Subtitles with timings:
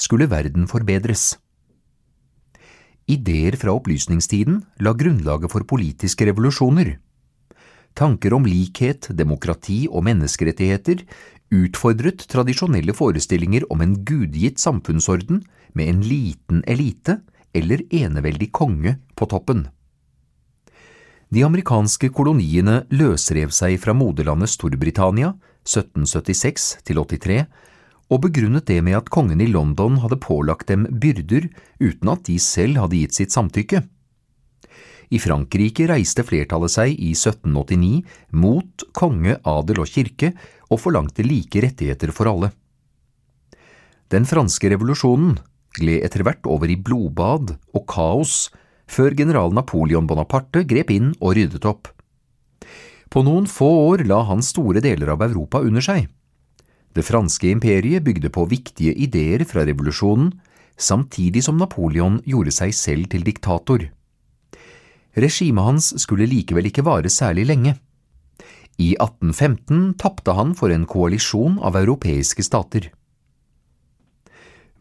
[0.00, 1.36] skulle verden forbedres.
[3.06, 6.96] Ideer fra opplysningstiden la grunnlaget for politiske revolusjoner.
[7.96, 11.04] Tanker om likhet, demokrati og menneskerettigheter
[11.54, 15.44] utfordret tradisjonelle forestillinger om en gudgitt samfunnsorden
[15.78, 17.20] med en liten elite
[17.54, 19.68] eller eneveldig konge på toppen.
[21.30, 25.32] De amerikanske koloniene løsrev seg fra moderlandet Storbritannia
[25.66, 27.40] 1776 til 83
[28.12, 31.48] og begrunnet det med at kongen i London hadde pålagt dem byrder
[31.82, 33.82] uten at de selv hadde gitt sitt samtykke.
[35.10, 38.02] I Frankrike reiste flertallet seg i 1789
[38.34, 40.32] mot konge, adel og kirke
[40.70, 42.50] og forlangte like rettigheter for alle.
[44.10, 45.36] Den franske revolusjonen
[45.76, 48.46] gled etter hvert over i blodbad og kaos
[48.90, 51.90] før general Napoleon Bonaparte grep inn og ryddet opp.
[53.10, 56.06] På noen få år la han store deler av Europa under seg.
[56.96, 60.30] Det franske imperiet bygde på viktige ideer fra revolusjonen,
[60.80, 63.90] samtidig som Napoleon gjorde seg selv til diktator.
[65.16, 67.76] Regimet hans skulle likevel ikke vare særlig lenge.
[68.80, 72.90] I 1815 tapte han for en koalisjon av europeiske stater.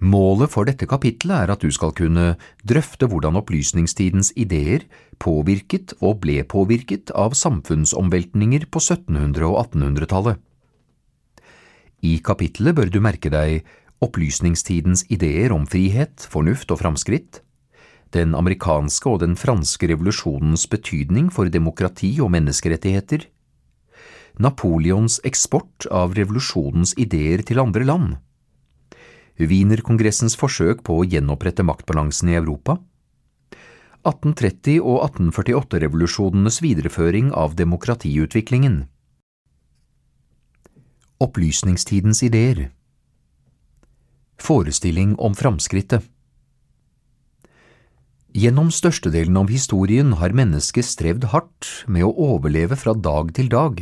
[0.04, 2.34] Målet for dette kapittelet er at du skal kunne
[2.68, 4.84] drøfte hvordan opplysningstidens ideer
[5.24, 10.44] påvirket og ble påvirket av samfunnsomveltninger på 1700- og 1800-tallet.
[12.06, 13.66] I kapittelet bør du merke deg
[14.06, 17.42] opplysningstidens ideer om frihet, fornuft og framskritt,
[18.14, 23.26] den amerikanske og den franske revolusjonens betydning for demokrati og menneskerettigheter,
[24.36, 28.16] Napoleons eksport av revolusjonens ideer til andre land,
[29.36, 32.78] Wienerkongressens forsøk på å gjenopprette maktbalansen i Europa,
[34.06, 38.86] 1830- og 1848-revolusjonenes videreføring av demokratiutviklingen.
[41.16, 42.74] Opplysningstidens ideer
[44.36, 46.04] Forestilling om framskrittet
[48.36, 53.80] Gjennom størstedelen av historien har mennesket strevd hardt med å overleve fra dag til dag.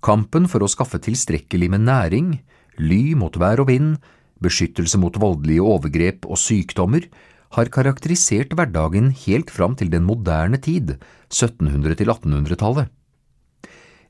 [0.00, 2.32] Kampen for å skaffe tilstrekkelig med næring,
[2.80, 4.00] ly mot vær og vind,
[4.40, 7.04] beskyttelse mot voldelige overgrep og sykdommer,
[7.52, 10.96] har karakterisert hverdagen helt fram til den moderne tid,
[11.28, 12.88] 1700- til 1800-tallet.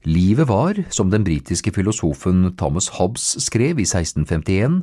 [0.05, 4.83] Livet var, som den britiske filosofen Thomas Hobbes skrev i 1651,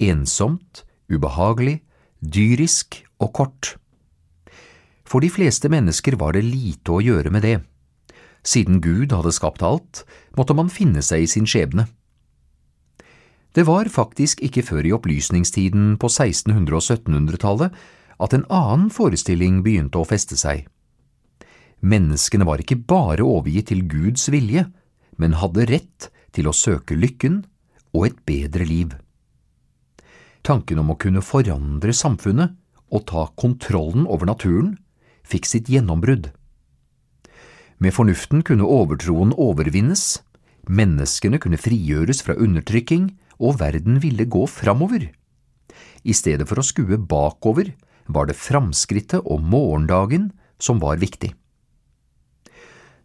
[0.00, 1.82] ensomt, ubehagelig,
[2.24, 3.74] dyrisk og kort.
[5.04, 7.58] For de fleste mennesker var det lite å gjøre med det.
[8.42, 10.06] Siden Gud hadde skapt alt,
[10.38, 11.86] måtte man finne seg i sin skjebne.
[13.52, 17.76] Det var faktisk ikke før i opplysningstiden på 1600- og 1700-tallet
[18.24, 20.64] at en annen forestilling begynte å feste seg.
[21.82, 24.68] Menneskene var ikke bare overgitt til Guds vilje,
[25.18, 27.42] men hadde rett til å søke lykken
[27.92, 28.94] og et bedre liv.
[30.46, 32.54] Tanken om å kunne forandre samfunnet
[32.92, 34.76] og ta kontrollen over naturen
[35.26, 36.30] fikk sitt gjennombrudd.
[37.82, 40.22] Med fornuften kunne overtroen overvinnes,
[40.70, 43.10] menneskene kunne frigjøres fra undertrykking
[43.42, 45.08] og verden ville gå framover.
[46.06, 47.72] I stedet for å skue bakover
[48.06, 50.30] var det framskrittet og morgendagen
[50.62, 51.32] som var viktig.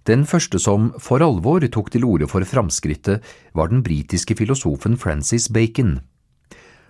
[0.08, 5.50] Den første som for alvor tok til orde for framskrittet, var den britiske filosofen Francis
[5.52, 6.00] Bacon.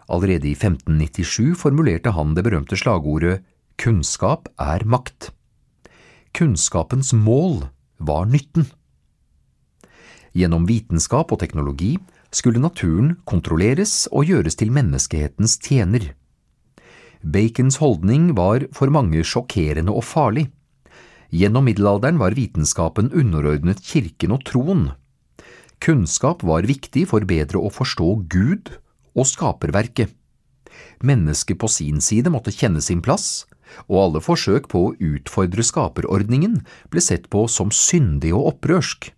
[0.07, 3.41] Allerede i 1597 formulerte han det berømte slagordet
[3.77, 5.31] Kunnskap er makt.
[6.37, 7.67] Kunnskapens mål
[7.97, 8.69] var nytten.
[10.37, 11.95] Gjennom vitenskap og teknologi
[12.29, 16.11] skulle naturen kontrolleres og gjøres til menneskehetens tjener.
[17.25, 20.45] Bacons holdning var for mange sjokkerende og farlig.
[21.29, 24.91] Gjennom middelalderen var vitenskapen underordnet kirken og troen.
[25.83, 28.71] Kunnskap var viktig for bedre å forstå Gud
[29.17, 30.13] og skaperverket.
[31.03, 33.45] Mennesket på sin side måtte kjenne sin plass,
[33.89, 36.61] og alle forsøk på å utfordre skaperordningen
[36.93, 39.11] ble sett på som syndig og opprørsk.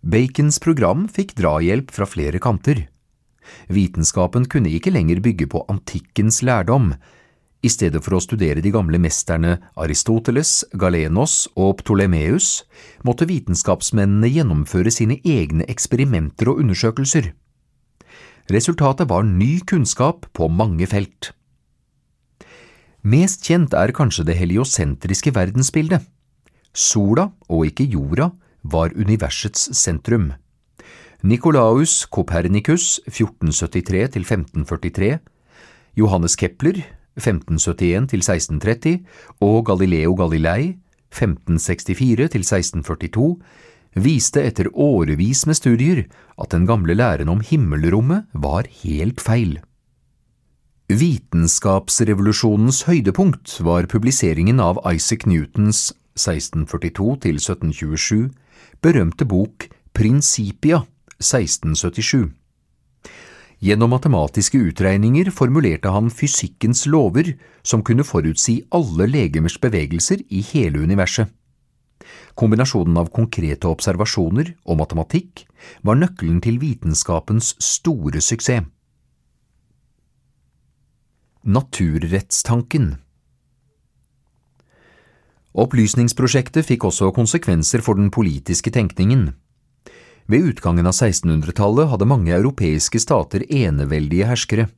[0.00, 2.86] Bacons program fikk drahjelp fra flere kanter.
[3.68, 6.94] Vitenskapen kunne ikke lenger bygge på antikkens lærdom.
[7.60, 12.62] I stedet for å studere de gamle mesterne Aristoteles, Galenos og Ptolemeus,
[13.04, 17.34] måtte vitenskapsmennene gjennomføre sine egne eksperimenter og undersøkelser.
[18.50, 21.34] Resultatet var ny kunnskap på mange felt.
[23.04, 26.00] Mest kjent er kanskje det heliosentriske verdensbildet.
[26.72, 28.30] Sola, og ikke jorda,
[28.62, 30.32] var universets sentrum.
[31.20, 35.18] Nikolaus Kopernikus 1473–1543,
[36.00, 38.98] Johannes Kepler 1571–1630
[39.40, 40.76] og Galileo Galilei
[41.10, 43.34] 1564–1642
[43.98, 46.04] viste etter årevis med studier
[46.38, 49.60] at den gamle læren om himmelrommet var helt feil.
[50.90, 58.30] Vitenskapsrevolusjonens høydepunkt var publiseringen av Isaac Newtons 1642 til 1727
[58.82, 60.82] berømte bok Principia
[61.20, 62.39] 1677.
[63.60, 70.80] Gjennom matematiske utregninger formulerte han fysikkens lover som kunne forutsi alle legemers bevegelser i hele
[70.80, 71.28] universet.
[72.40, 75.44] Kombinasjonen av konkrete observasjoner og matematikk
[75.84, 78.64] var nøkkelen til vitenskapens store suksess.
[81.44, 82.94] Naturrettstanken
[85.60, 89.32] Opplysningsprosjektet fikk også konsekvenser for den politiske tenkningen.
[90.30, 94.68] Ved utgangen av 1600-tallet hadde mange europeiske stater eneveldige herskere.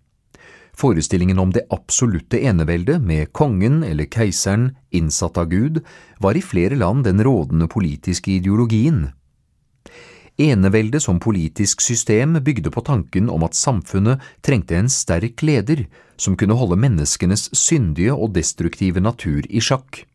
[0.72, 5.82] Forestillingen om det absolutte eneveldet, med kongen eller keiseren innsatt av Gud,
[6.24, 9.10] var i flere land den rådende politiske ideologien.
[10.40, 15.84] Eneveldet som politisk system bygde på tanken om at samfunnet trengte en sterk leder
[16.16, 20.06] som kunne holde menneskenes syndige og destruktive natur i sjakk.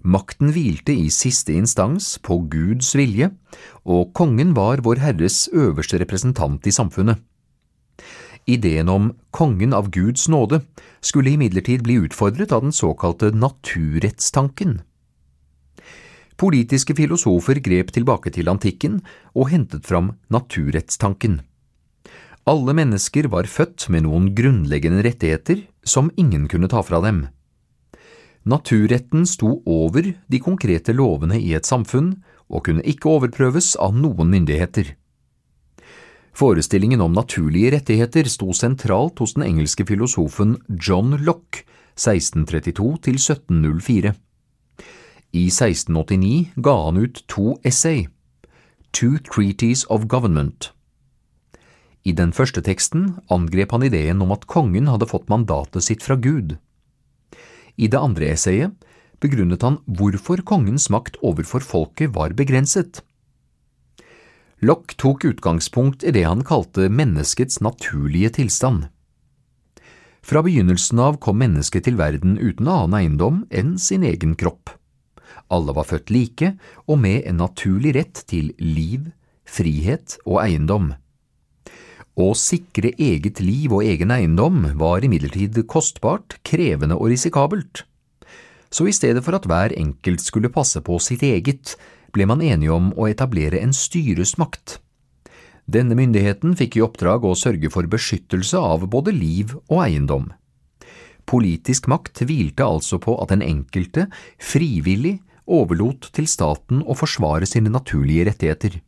[0.00, 3.30] Makten hvilte i siste instans på Guds vilje,
[3.84, 7.20] og kongen var vår Herres øverste representant i samfunnet.
[8.48, 10.62] Ideen om kongen av Guds nåde
[11.04, 14.80] skulle imidlertid bli utfordret av den såkalte naturrettstanken.
[16.40, 19.02] Politiske filosofer grep tilbake til antikken
[19.36, 21.42] og hentet fram naturrettstanken.
[22.48, 27.26] Alle mennesker var født med noen grunnleggende rettigheter som ingen kunne ta fra dem.
[28.44, 32.14] Naturretten sto over de konkrete lovene i et samfunn
[32.48, 34.94] og kunne ikke overprøves av noen myndigheter.
[36.32, 41.66] Forestillingen om naturlige rettigheter sto sentralt hos den engelske filosofen John Locke
[42.00, 44.14] 1632 1704.
[45.36, 48.08] I 1689 ga han ut to essay,
[48.92, 50.72] Two Treaties of Government.
[52.02, 56.16] I den første teksten angrep han ideen om at kongen hadde fått mandatet sitt fra
[56.16, 56.56] Gud.
[57.80, 58.76] I det andre essayet
[59.20, 63.00] begrunnet han hvorfor kongens makt overfor folket var begrenset.
[64.60, 68.90] Locke tok utgangspunkt i det han kalte menneskets naturlige tilstand.
[70.20, 74.74] Fra begynnelsen av kom mennesket til verden uten annen eiendom enn sin egen kropp.
[75.48, 76.52] Alle var født like
[76.84, 79.08] og med en naturlig rett til liv,
[79.48, 80.92] frihet og eiendom.
[82.18, 87.84] Å sikre eget liv og egen eiendom var imidlertid kostbart, krevende og risikabelt.
[88.70, 91.76] Så i stedet for at hver enkelt skulle passe på sitt eget,
[92.14, 94.78] ble man enige om å etablere en styresmakt.
[95.70, 100.30] Denne myndigheten fikk i oppdrag å sørge for beskyttelse av både liv og eiendom.
[101.30, 104.08] Politisk makt hvilte altså på at den enkelte
[104.42, 108.80] frivillig overlot til staten å forsvare sine naturlige rettigheter.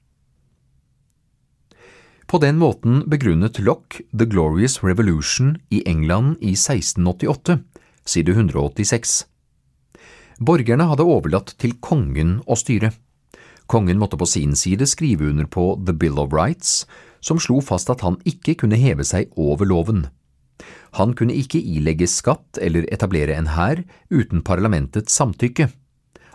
[2.27, 7.59] På den måten begrunnet Locke The Glorious Revolution i England i 1688,
[8.05, 9.27] side 186.
[10.43, 12.93] Borgerne hadde overlatt til kongen å styre.
[13.71, 16.87] Kongen måtte på sin side skrive under på The Bill of Rights,
[17.21, 20.07] som slo fast at han ikke kunne heve seg over loven.
[20.99, 25.71] Han kunne ikke ilegge skatt eller etablere en hær uten parlamentets samtykke.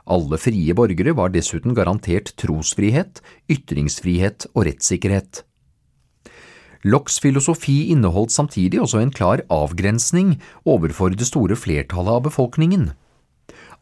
[0.07, 3.19] Alle frie borgere var dessuten garantert trosfrihet,
[3.51, 5.43] ytringsfrihet og rettssikkerhet.
[6.87, 12.91] Locks filosofi inneholdt samtidig også en klar avgrensning overfor det store flertallet av befolkningen.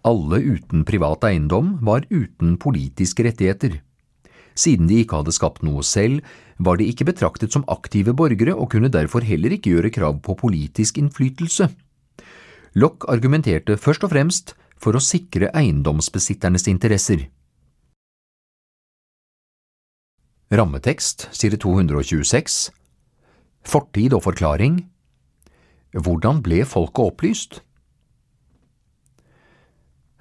[0.06, 3.76] Alle uten privat eiendom var uten politiske rettigheter.
[4.58, 6.24] Siden de ikke hadde skapt noe selv,
[6.58, 10.38] var de ikke betraktet som aktive borgere og kunne derfor heller ikke gjøre krav på
[10.40, 11.68] politisk innflytelse.
[12.74, 17.28] Lock argumenterte først og fremst for å sikre eiendomsbesitternes interesser.
[20.56, 22.58] Rammetekst, side 226
[23.66, 24.84] Fortid og forklaring
[25.96, 27.62] Hvordan ble folket opplyst?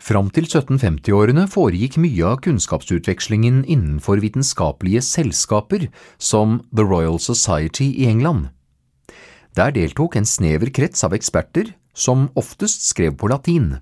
[0.05, 5.87] Fram til 1750-årene foregikk mye av kunnskapsutvekslingen innenfor vitenskapelige selskaper
[6.21, 8.51] som The Royal Society i England.
[9.57, 13.79] Der deltok en snever krets av eksperter, som oftest skrev på latin.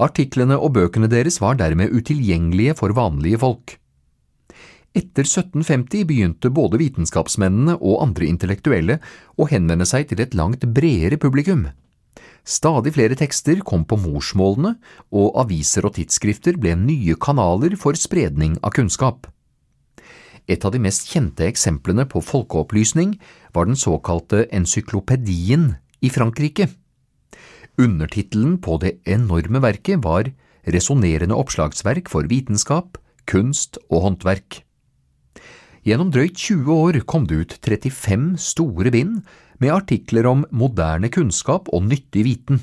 [0.00, 3.79] Artiklene og bøkene deres var dermed utilgjengelige for vanlige folk.
[4.90, 8.98] Etter 1750 begynte både vitenskapsmennene og andre intellektuelle
[9.38, 11.68] å henvende seg til et langt bredere publikum.
[12.42, 14.74] Stadig flere tekster kom på morsmålene,
[15.14, 19.28] og aviser og tidsskrifter ble nye kanaler for spredning av kunnskap.
[20.50, 23.14] Et av de mest kjente eksemplene på folkeopplysning
[23.54, 26.66] var den såkalte encyklopedien i Frankrike.
[27.78, 30.32] Undertittelen på det enorme verket var
[30.70, 34.60] Resonnerende oppslagsverk for vitenskap, kunst og håndverk.
[35.86, 39.22] Gjennom drøyt 20 år kom det ut 35 store bind
[39.60, 42.60] med artikler om moderne kunnskap og nyttig viten.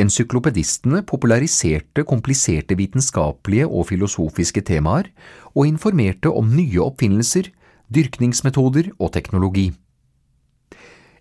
[0.00, 5.10] Encyklopedistene populariserte kompliserte vitenskapelige og filosofiske temaer,
[5.52, 7.52] og informerte om nye oppfinnelser,
[7.92, 9.68] dyrkningsmetoder og teknologi.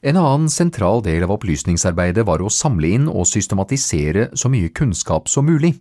[0.01, 5.29] En annen sentral del av opplysningsarbeidet var å samle inn og systematisere så mye kunnskap
[5.29, 5.75] som mulig.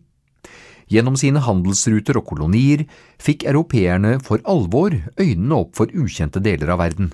[0.90, 2.82] Gjennom sine handelsruter og kolonier
[3.22, 7.12] fikk europeerne for alvor øynene opp for ukjente deler av verden.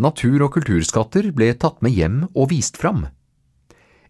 [0.00, 3.08] Natur- og kulturskatter ble tatt med hjem og vist fram.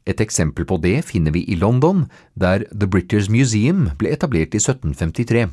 [0.06, 2.04] Et eksempel på det finner vi i London,
[2.36, 5.48] der The British Museum ble etablert i 1753.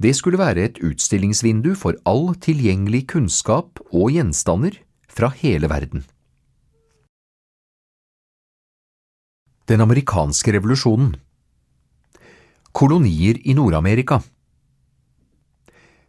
[0.00, 6.06] Det skulle være et utstillingsvindu for all tilgjengelig kunnskap og gjenstander fra hele verden.
[9.68, 11.12] Den amerikanske revolusjonen
[12.72, 14.20] Kolonier i Nord-Amerika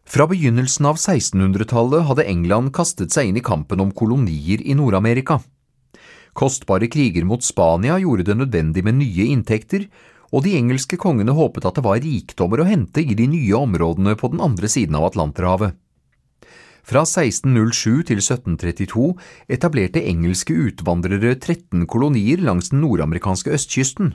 [0.06, 5.39] Fra begynnelsen av 1600-tallet hadde England kastet seg inn i kampen om kolonier i Nord-Amerika.
[6.38, 9.89] Kostbare kriger mot Spania gjorde det nødvendig med nye inntekter,
[10.30, 14.13] og de engelske kongene håpet at det var rikdommer å hente i de nye områdene
[14.13, 15.74] på den andre siden av Atlanterhavet.
[16.86, 19.12] Fra 1607 til 1732
[19.58, 24.13] etablerte engelske utvandrere 13 kolonier langs den nordamerikanske østkysten.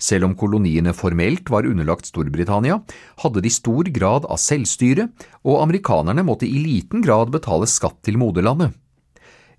[0.00, 2.80] Selv om koloniene formelt var underlagt Storbritannia,
[3.20, 5.10] hadde de stor grad av selvstyre,
[5.44, 8.72] og amerikanerne måtte i liten grad betale skatt til moderlandet.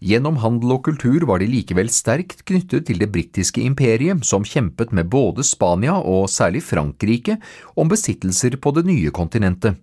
[0.01, 4.89] Gjennom handel og kultur var de likevel sterkt knyttet til det britiske imperiet, som kjempet
[4.97, 7.37] med både Spania og særlig Frankrike
[7.77, 9.77] om besittelser på det nye kontinentet.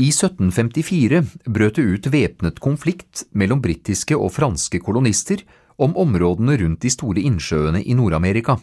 [0.00, 1.18] I 1754
[1.50, 5.42] brøt det ut væpnet konflikt mellom britiske og franske kolonister
[5.80, 8.58] om områdene rundt de store innsjøene i Nord-Amerika.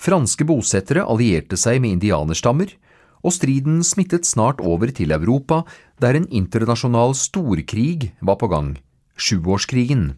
[0.00, 2.72] Franske bosettere allierte seg med indianerstammer,
[3.20, 5.62] og striden smittet snart over til Europa,
[6.00, 8.78] der en internasjonal storkrig var på gang,
[9.20, 10.14] sjuårskrigen.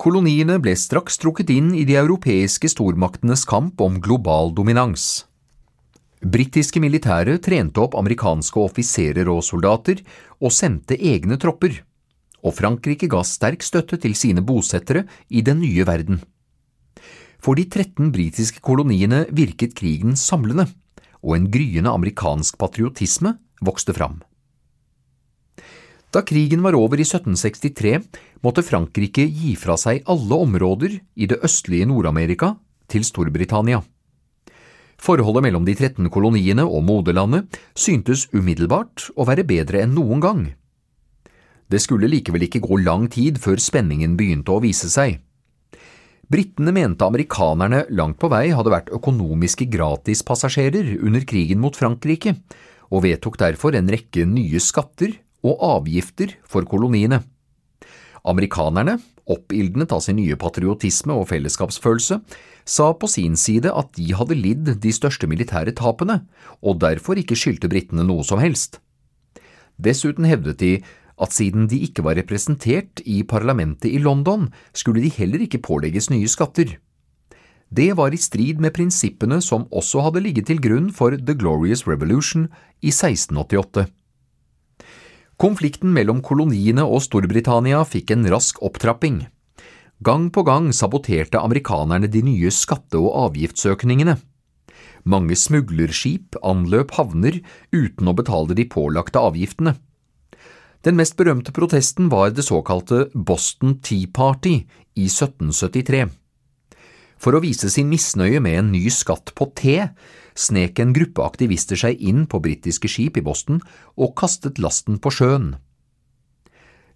[0.00, 5.26] Koloniene ble straks trukket inn i de europeiske stormaktenes kamp om global dominans.
[6.24, 10.00] Britiske militære trente opp amerikanske offiserer og soldater,
[10.40, 11.82] og sendte egne tropper,
[12.44, 16.20] og Frankrike ga sterk støtte til sine bosettere i den nye verden.
[17.40, 20.68] For de 13 britiske koloniene virket krigen samlende,
[21.24, 24.20] og en gryende amerikansk patriotisme vokste fram.
[26.10, 28.00] Da krigen var over i 1763,
[28.42, 32.56] måtte Frankrike gi fra seg alle områder i det østlige Nord-Amerika
[32.90, 33.78] til Storbritannia.
[35.00, 40.42] Forholdet mellom de 13 koloniene og moderlandet syntes umiddelbart å være bedre enn noen gang.
[41.70, 45.20] Det skulle likevel ikke gå lang tid før spenningen begynte å vise seg.
[46.30, 52.36] Britene mente amerikanerne langt på vei hadde vært økonomiske gratispassasjerer under krigen mot Frankrike,
[52.90, 57.22] og vedtok derfor en rekke nye skatter og avgifter for koloniene.
[58.26, 58.98] Amerikanerne,
[59.30, 62.20] oppildnet av sin nye patriotisme og fellesskapsfølelse,
[62.68, 66.20] sa på sin side at de hadde lidd de største militære tapene,
[66.62, 68.78] og derfor ikke skyldte britene noe som helst.
[69.80, 70.72] Dessuten hevdet de
[71.20, 76.10] at siden de ikke var representert i parlamentet i London, skulle de heller ikke pålegges
[76.12, 76.78] nye skatter.
[77.70, 81.86] Det var i strid med prinsippene som også hadde ligget til grunn for The Glorious
[81.86, 82.48] Revolution
[82.82, 83.86] i 1688.
[85.40, 89.22] Konflikten mellom koloniene og Storbritannia fikk en rask opptrapping.
[90.04, 94.18] Gang på gang saboterte amerikanerne de nye skatte- og avgiftsøkningene.
[95.04, 97.38] Mange smuglerskip anløp havner
[97.72, 99.76] uten å betale de pålagte avgiftene.
[100.80, 104.62] Den mest berømte protesten var det såkalte Boston Tea Party
[104.96, 106.06] i 1773.
[107.20, 109.90] For å vise sin misnøye med en ny skatt på te,
[110.32, 113.60] snek en gruppe aktivister seg inn på britiske skip i Boston
[114.00, 115.52] og kastet lasten på sjøen.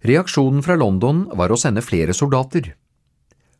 [0.05, 2.73] Reaksjonen fra London var å sende flere soldater.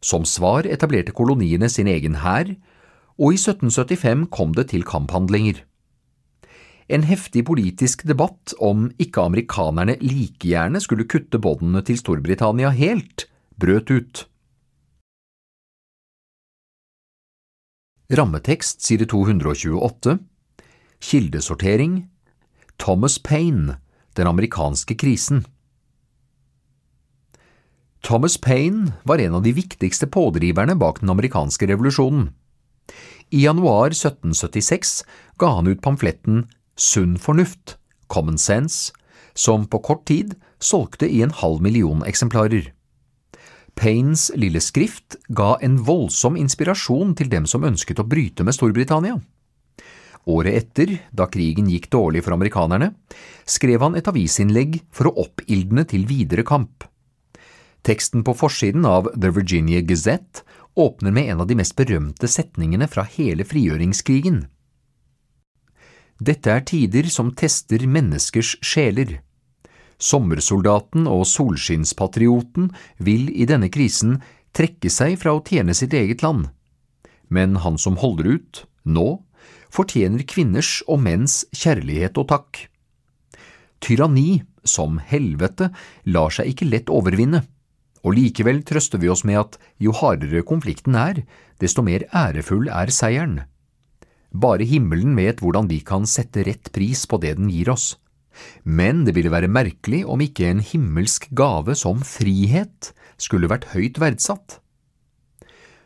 [0.02, 2.50] Som svar etablerte koloniene sin egen hær,
[3.22, 5.62] og i 1775 kom det til kamphandlinger.
[6.88, 13.26] En heftig politisk debatt om ikke amerikanerne like gjerne skulle kutte båndene til Storbritannia helt,
[13.58, 14.26] brøt ut.
[18.14, 20.20] Rammetekst side 228
[21.02, 22.04] Kildesortering
[22.78, 23.80] Thomas Paine
[24.14, 25.42] Den amerikanske krisen
[28.06, 32.28] Thomas Paine var en av de viktigste pådriverne bak den amerikanske revolusjonen.
[33.34, 35.00] I januar 1776
[35.42, 36.44] ga han ut pamfletten
[36.76, 37.78] Sunn fornuft,
[38.08, 38.94] Common Sense,
[39.34, 42.72] som på kort tid solgte i en halv million eksemplarer.
[43.76, 49.20] Paynes lille skrift ga en voldsom inspirasjon til dem som ønsket å bryte med Storbritannia.
[50.26, 52.94] Året etter, da krigen gikk dårlig for amerikanerne,
[53.46, 56.88] skrev han et avisinnlegg for å oppildne til videre kamp.
[57.86, 60.42] Teksten på forsiden av The Virginia Gazette
[60.74, 64.48] åpner med en av de mest berømte setningene fra hele frigjøringskrigen.
[66.20, 69.20] Dette er tider som tester menneskers sjeler.
[70.00, 72.70] Sommersoldaten og solskinnspatrioten
[73.04, 74.22] vil i denne krisen
[74.56, 76.48] trekke seg fra å tjene sitt eget land,
[77.28, 79.08] men han som holder ut, nå,
[79.76, 82.62] fortjener kvinners og menns kjærlighet og takk.
[83.84, 85.70] Tyranni, som helvete,
[86.08, 87.44] lar seg ikke lett overvinne,
[88.06, 91.26] og likevel trøster vi oss med at jo hardere konflikten er,
[91.60, 93.44] desto mer ærefull er seieren.
[94.36, 97.94] Bare himmelen vet hvordan vi kan sette rett pris på det den gir oss.
[98.68, 104.02] Men det ville være merkelig om ikke en himmelsk gave som frihet skulle vært høyt
[104.02, 104.60] verdsatt.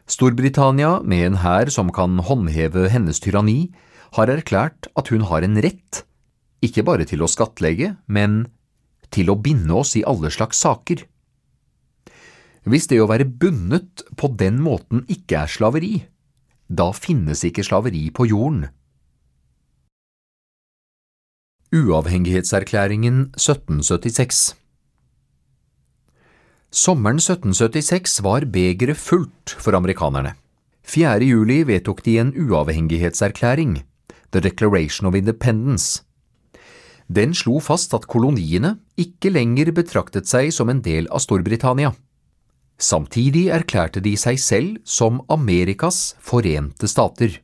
[0.10, 3.70] Storbritannia, med en hær som kan håndheve hennes tyranni,
[4.18, 6.02] har erklært at hun har en rett,
[6.66, 8.48] ikke bare til å skattlegge, men
[9.14, 11.06] til å binde oss i alle slags saker.
[12.70, 15.94] Hvis det å være bundet på den måten ikke er slaveri,
[16.70, 18.68] da finnes ikke slaveri på jorden.
[21.74, 24.56] Uavhengighetserklæringen 1776
[26.70, 30.36] Sommeren 1776 var begeret fullt for amerikanerne.
[30.86, 31.26] 4.
[31.26, 33.84] juli vedtok de en uavhengighetserklæring,
[34.32, 36.04] The Declaration of Independence.
[37.10, 41.94] Den slo fast at koloniene ikke lenger betraktet seg som en del av Storbritannia.
[42.80, 47.42] Samtidig erklærte de seg selv som Amerikas forente stater.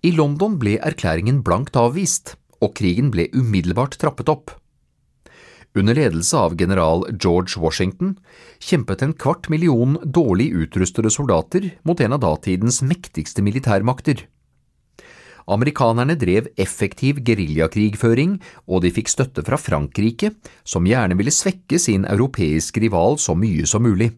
[0.00, 4.54] I London ble erklæringen blankt avvist, og krigen ble umiddelbart trappet opp.
[5.76, 8.16] Under ledelse av general George Washington
[8.58, 14.24] kjempet en kvart million dårlig utrustede soldater mot en av datidens mektigste militærmakter.
[15.48, 22.04] Amerikanerne drev effektiv geriljakrigføring, og de fikk støtte fra Frankrike, som gjerne ville svekke sin
[22.04, 24.12] europeiske rival så mye som mulig.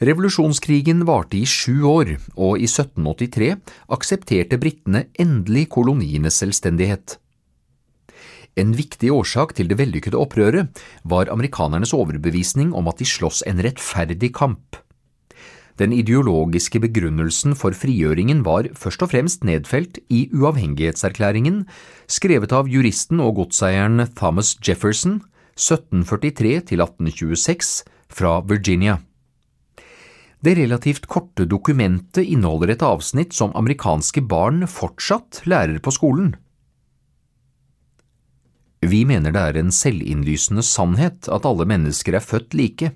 [0.00, 3.50] Revolusjonskrigen varte i sju år, og i 1783
[3.92, 7.18] aksepterte britene endelig kolonienes selvstendighet.
[8.58, 13.60] En viktig årsak til det vellykkede opprøret var amerikanernes overbevisning om at de sloss en
[13.62, 14.80] rettferdig kamp.
[15.80, 21.62] Den ideologiske begrunnelsen for frigjøringen var først og fremst nedfelt i uavhengighetserklæringen,
[22.04, 25.22] skrevet av juristen og godseieren Thomas Jefferson
[25.56, 27.72] 1743 til 1826
[28.12, 28.98] fra Virginia.
[30.44, 36.34] Det relativt korte dokumentet inneholder et avsnitt som amerikanske barn fortsatt lærer på skolen.
[38.84, 42.94] Vi mener det er en selvinnlysende sannhet at alle mennesker er født like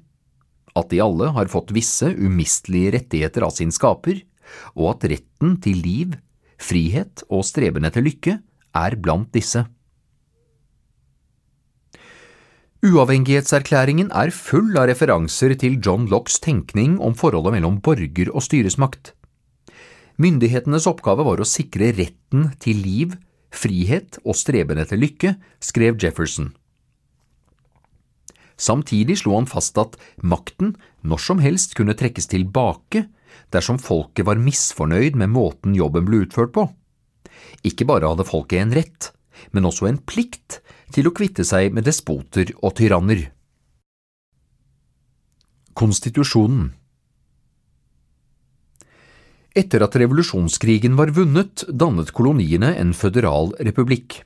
[0.75, 4.23] at de alle har fått visse umistelige rettigheter av sin skaper,
[4.75, 6.19] og at retten til liv,
[6.61, 8.39] frihet og streben etter lykke
[8.75, 9.65] er blant disse.
[12.85, 19.15] Uavhengighetserklæringen er full av referanser til John Lockes tenkning om forholdet mellom borger og styresmakt.
[20.21, 23.15] Myndighetenes oppgave var å sikre retten til liv,
[23.55, 25.33] frihet og streben etter lykke,
[25.65, 26.53] skrev Jefferson.
[28.65, 30.75] Samtidig slo han fast at makten
[31.05, 33.05] når som helst kunne trekkes tilbake
[33.53, 36.69] dersom folket var misfornøyd med måten jobben ble utført på.
[37.67, 39.11] Ikke bare hadde folket en rett,
[39.53, 40.61] men også en plikt
[40.95, 43.27] til å kvitte seg med despoter og tyranner.
[45.75, 46.71] Konstitusjonen
[49.55, 54.23] Etter at revolusjonskrigen var vunnet, dannet koloniene en føderal republikk.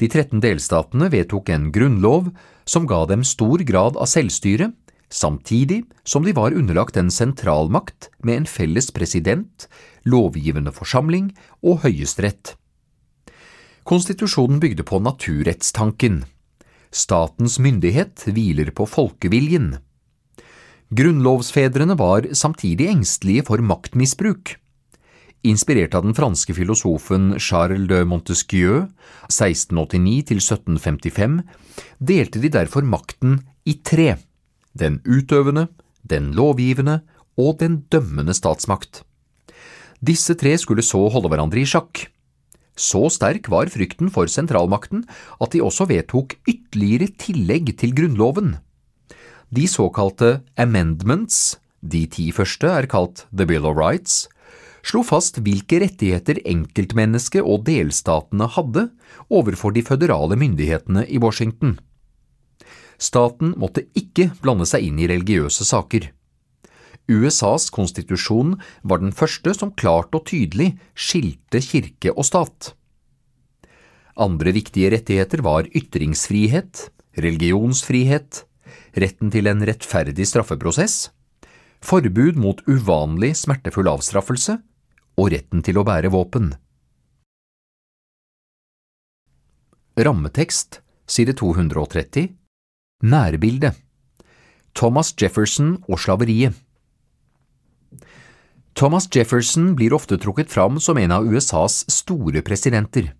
[0.00, 2.30] De 13 delstatene vedtok en grunnlov
[2.66, 4.72] som ga dem stor grad av selvstyre,
[5.08, 9.68] samtidig som de var underlagt en sentralmakt med en felles president,
[10.04, 11.30] lovgivende forsamling
[11.62, 12.56] og høyesterett.
[13.86, 16.24] Konstitusjonen bygde på naturrettstanken.
[16.90, 19.76] Statens myndighet hviler på folkeviljen.
[20.90, 24.56] Grunnlovsfedrene var samtidig engstelige for maktmisbruk.
[25.46, 28.88] Inspirert av den franske filosofen Charles de Montesquieu
[29.30, 31.36] 1689–1755
[32.02, 34.18] delte de derfor makten i tre–
[34.76, 35.70] den utøvende,
[36.02, 37.06] den lovgivende
[37.38, 39.04] og den dømmende statsmakt.
[40.02, 42.10] Disse tre skulle så holde hverandre i sjakk.
[42.76, 45.06] Så sterk var frykten for sentralmakten
[45.40, 48.56] at de også vedtok ytterligere tillegg til Grunnloven.
[49.54, 54.26] De såkalte amendments, de ti første er kalt The Bill of Rights,
[54.86, 58.86] slo fast hvilke rettigheter enkeltmennesket og delstatene hadde
[59.32, 61.74] overfor de føderale myndighetene i Washington.
[62.96, 66.12] Staten måtte ikke blande seg inn i religiøse saker.
[67.10, 72.72] USAs konstitusjon var den første som klart og tydelig skilte kirke og stat.
[74.16, 76.88] Andre viktige rettigheter var ytringsfrihet,
[77.20, 78.46] religionsfrihet,
[78.96, 81.10] retten til en rettferdig straffeprosess,
[81.84, 84.56] forbud mot uvanlig smertefull avstraffelse
[85.16, 86.52] og retten til å bære våpen.
[89.96, 92.28] Rammetekst, side 230
[93.06, 93.72] Nærbilde
[94.76, 96.56] Thomas Jefferson og slaveriet
[98.76, 103.14] Thomas Jefferson blir ofte trukket fram som en av USAs store presidenter.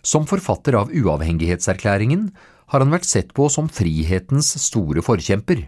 [0.00, 2.30] Som forfatter av uavhengighetserklæringen
[2.72, 5.66] har han vært sett på som frihetens store forkjemper.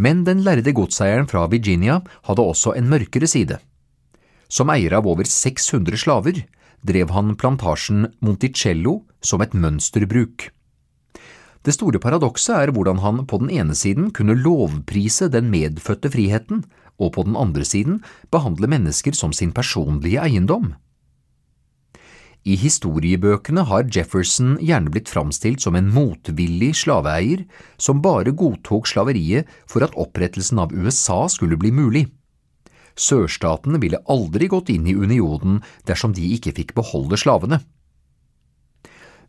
[0.00, 3.60] Men den lærde godseieren fra Virginia hadde også en mørkere side.
[4.52, 6.42] Som eier av over 600 slaver
[6.84, 10.50] drev han plantasjen Monticello som et mønsterbruk.
[11.62, 16.64] Det store paradokset er hvordan han på den ene siden kunne lovprise den medfødte friheten,
[17.00, 18.02] og på den andre siden
[18.34, 20.74] behandle mennesker som sin personlige eiendom.
[22.42, 27.46] I historiebøkene har Jefferson gjerne blitt framstilt som en motvillig slaveeier
[27.78, 32.08] som bare godtok slaveriet for at opprettelsen av USA skulle bli mulig.
[32.98, 37.62] Sørstatene ville aldri gått inn i unionen dersom de ikke fikk beholde slavene.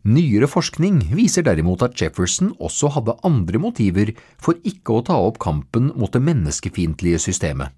[0.04, 5.38] Nyere forskning viser derimot at Jefferson også hadde andre motiver for ikke å ta opp
[5.40, 7.72] kampen mot det menneskefiendtlige systemet.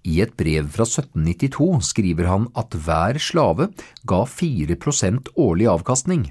[0.00, 3.68] I et brev fra 1792 skriver han at hver slave
[4.08, 6.30] ga 4% årlig avkastning.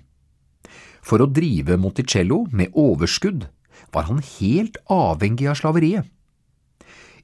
[1.06, 3.46] For å drive Monticello med overskudd
[3.94, 6.10] var han helt avhengig av slaveriet.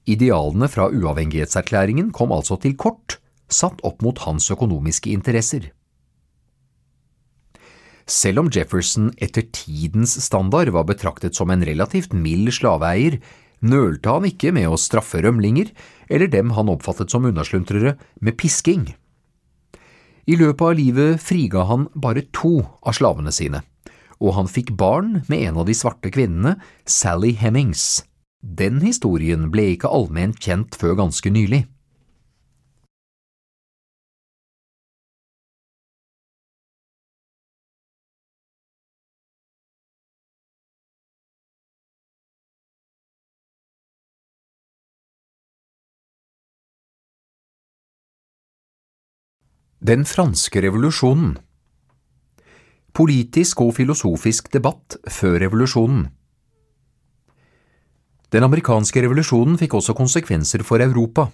[0.06, 3.18] Idealene fra uavhengighetserklæringen kom altså til kort,
[3.50, 5.72] satt opp mot hans økonomiske interesser.
[8.06, 13.18] Selv om Jefferson etter tidens standard var betraktet som en relativt mild slaveeier,
[13.66, 15.72] nølte han ikke med å straffe rømlinger
[16.14, 18.92] eller dem han oppfattet som unnasluntrere, med pisking.
[20.30, 23.64] I løpet av livet friga han bare to av slavene sine,
[24.22, 28.04] og han fikk barn med en av de svarte kvinnene, Sally Hemmings.
[28.46, 31.66] Den historien ble ikke allment kjent før ganske nylig.
[49.86, 51.36] Den franske revolusjonen
[52.94, 56.08] Politisk og filosofisk debatt før revolusjonen
[58.34, 61.30] Den amerikanske revolusjonen fikk også konsekvenser for Europa.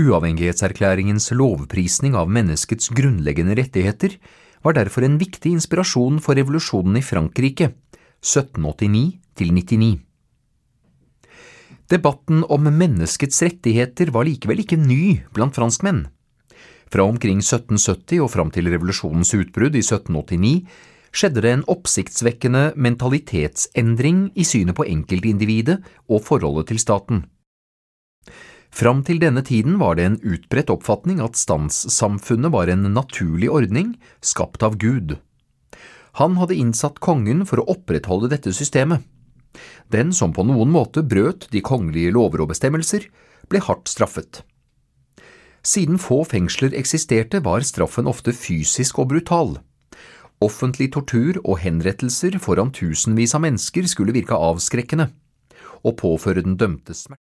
[0.00, 4.16] Uavhengighetserklæringens lovprisning av menneskets grunnleggende rettigheter
[4.64, 7.72] var derfor en viktig inspirasjon for revolusjonen i Frankrike,
[8.22, 10.00] 1789 99.
[11.92, 16.06] Debatten om menneskets rettigheter var likevel ikke ny blant franskmenn.
[16.92, 20.54] Fra omkring 1770 og fram til revolusjonens utbrudd i 1789
[21.12, 27.24] skjedde det en oppsiktsvekkende mentalitetsendring i synet på enkeltindividet og forholdet til staten.
[28.72, 33.92] Fram til denne tiden var det en utbredt oppfatning at standssamfunnet var en naturlig ordning
[34.24, 35.18] skapt av Gud.
[36.20, 39.04] Han hadde innsatt kongen for å opprettholde dette systemet.
[39.92, 43.04] Den som på noen måte brøt de kongelige lover og bestemmelser,
[43.52, 44.40] ble hardt straffet.
[45.62, 49.58] Siden få fengsler eksisterte, var straffen ofte fysisk og brutal.
[50.42, 55.12] Offentlig tortur og henrettelser foran tusenvis av mennesker skulle virke avskrekkende,
[55.86, 57.22] og påføre den dømte smerte.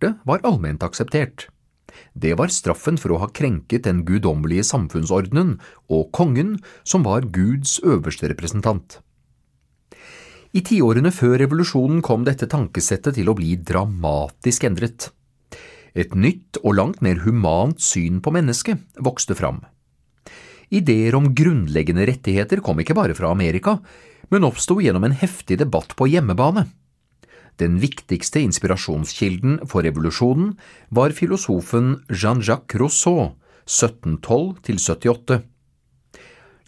[0.00, 1.48] Smerte var allment akseptert.
[2.14, 5.58] Det var straffen for å ha krenket den guddommelige samfunnsordenen
[5.90, 9.00] og kongen, som var Guds øverste representant.
[10.52, 15.10] I tiårene før revolusjonen kom dette tankesettet til å bli dramatisk endret.
[15.94, 19.60] Et nytt og langt mer humant syn på mennesket vokste fram.
[20.70, 23.80] Ideer om grunnleggende rettigheter kom ikke bare fra Amerika,
[24.30, 26.68] men oppsto gjennom en heftig debatt på hjemmebane.
[27.58, 30.54] Den viktigste inspirasjonskilden for revolusjonen
[30.88, 33.34] var filosofen Jean-Jacques Rousseau,
[33.66, 35.40] 1712–78.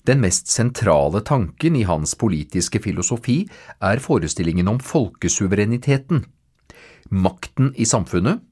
[0.03, 3.45] Den mest sentrale tanken i hans politiske filosofi
[3.79, 6.25] er forestillingen om folkesuvereniteten.
[7.11, 8.43] Makten i samfunnet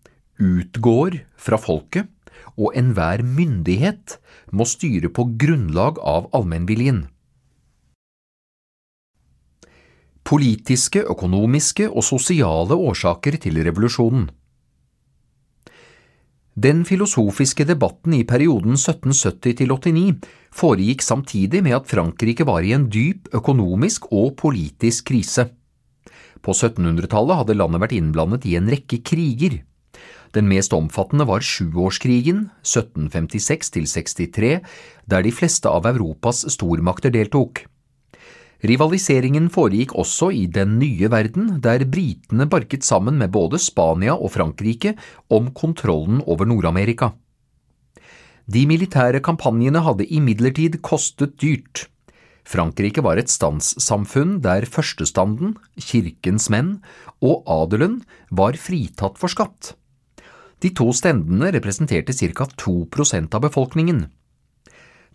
[0.40, 2.08] utgår fra folket
[2.56, 4.18] og enhver myndighet
[4.54, 7.08] må styre på grunnlag av allmennviljen.
[10.30, 14.28] Politiske, økonomiske og sosiale årsaker til revolusjonen
[16.54, 20.20] Den filosofiske debatten i perioden 1770–89
[20.54, 25.48] foregikk samtidig med at Frankrike var i en dyp økonomisk og politisk krise.
[26.38, 29.58] På 1700-tallet hadde landet vært innblandet i en rekke kriger.
[30.30, 34.54] Den mest omfattende var sjuårskrigen, 1756 63,
[35.10, 37.64] der de fleste av Europas stormakter deltok.
[38.60, 44.34] Rivaliseringen foregikk også i den nye verden, der britene barket sammen med både Spania og
[44.34, 44.96] Frankrike
[45.32, 47.14] om kontrollen over Nord-Amerika.
[48.50, 51.86] De militære kampanjene hadde imidlertid kostet dyrt.
[52.44, 56.80] Frankrike var et standssamfunn der førstestanden, kirkens menn,
[57.22, 59.74] og adelen var fritatt for skatt.
[60.60, 62.44] De to stendene representerte ca.
[62.60, 64.08] 2% av befolkningen.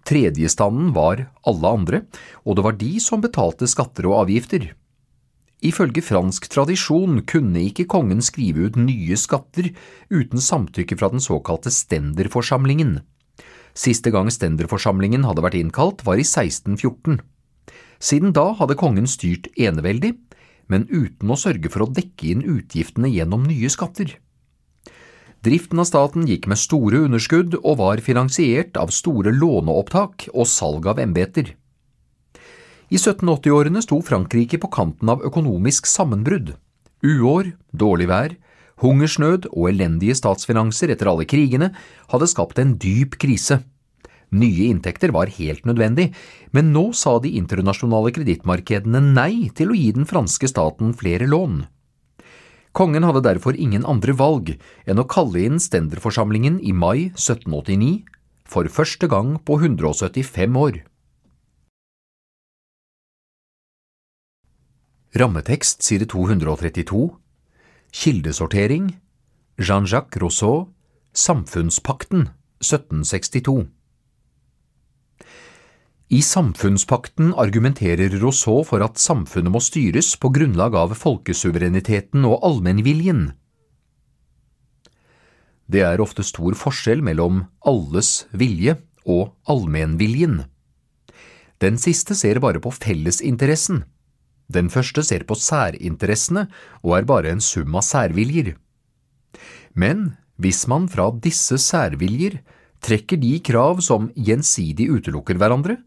[0.05, 2.01] Tredjestanden var alle andre,
[2.45, 4.73] og det var de som betalte skatter og avgifter.
[5.65, 9.71] Ifølge fransk tradisjon kunne ikke kongen skrive ut nye skatter
[10.13, 12.99] uten samtykke fra den såkalte stenderforsamlingen.
[13.75, 17.17] Siste gang stenderforsamlingen hadde vært innkalt, var i 1614.
[17.99, 20.13] Siden da hadde kongen styrt eneveldig,
[20.69, 24.15] men uten å sørge for å dekke inn utgiftene gjennom nye skatter.
[25.45, 30.87] Driften av staten gikk med store underskudd og var finansiert av store låneopptak og salg
[30.89, 31.51] av embeter.
[32.89, 36.55] I 1780-årene sto Frankrike på kanten av økonomisk sammenbrudd.
[37.05, 38.35] Uår, dårlig vær,
[38.83, 41.69] Hungersnød og elendige statsfinanser etter alle krigene
[42.11, 43.61] hadde skapt en dyp krise.
[44.35, 46.09] Nye inntekter var helt nødvendig,
[46.51, 51.61] men nå sa de internasjonale kredittmarkedene nei til å gi den franske staten flere lån.
[52.75, 54.51] Kongen hadde derfor ingen andre valg
[54.83, 58.03] enn å kalle inn stenderforsamlingen i mai 1789,
[58.43, 60.81] for første gang på 175 år.
[65.15, 67.05] Rammetekst side 232
[67.95, 68.97] Kildesortering
[69.55, 70.67] Jean-Jacques Rousseau
[71.15, 72.27] Samfunnspakten
[72.59, 73.69] 1762
[76.09, 83.31] I Samfunnspakten argumenterer Rousseau for at samfunnet må styres på grunnlag av folkesuvereniteten og allmennviljen.
[85.65, 88.77] Det er ofte stor forskjell mellom alles vilje
[89.09, 90.43] og allmennviljen.
[91.57, 93.81] Den siste ser bare på fellesinteressen
[94.51, 96.45] den første ser på særinteressene
[96.83, 98.53] og er bare en sum av særviljer.
[99.73, 102.39] Men hvis man fra disse særviljer
[102.85, 105.79] trekker de krav som gjensidig utelukker hverandre,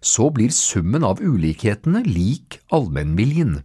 [0.00, 3.60] så blir summen av ulikhetene lik allmennviljen.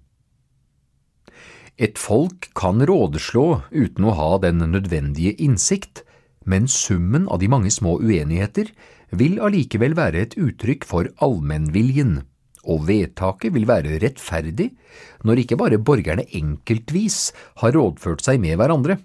[1.77, 6.03] Et folk kan rådeslå uten å ha den nødvendige innsikt,
[6.45, 8.69] men summen av de mange små uenigheter
[9.13, 12.21] vil allikevel være et uttrykk for allmennviljen
[12.63, 14.69] og vedtaket vil være rettferdig
[15.27, 18.99] når ikke bare borgerne enkeltvis har rådført seg med hverandre.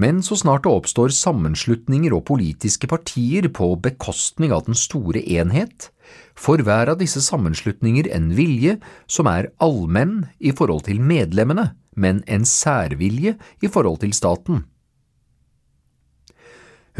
[0.00, 5.90] Men så snart det oppstår sammenslutninger og politiske partier på bekostning av den store enhet,
[6.38, 8.78] får hver av disse sammenslutninger en vilje
[9.10, 14.64] som er allmenn i forhold til medlemmene, men en særvilje i forhold til staten.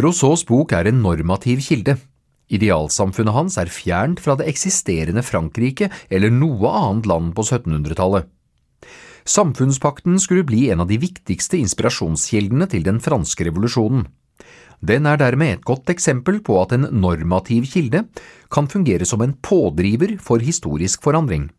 [0.00, 1.96] Rousseaus bok er en normativ kilde.
[2.50, 8.28] Idealsamfunnet hans er fjernt fra det eksisterende Frankrike eller noe annet land på 1700-tallet.
[9.24, 14.06] Samfunnspakten skulle bli en av de viktigste inspirasjonskildene til den franske revolusjonen.
[14.80, 18.06] Den er dermed et godt eksempel på at en normativ kilde
[18.52, 21.50] kan fungere som en pådriver for historisk forandring.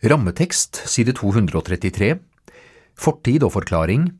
[0.00, 2.14] Rammetekst side 233
[2.96, 4.10] Fortid og forklaring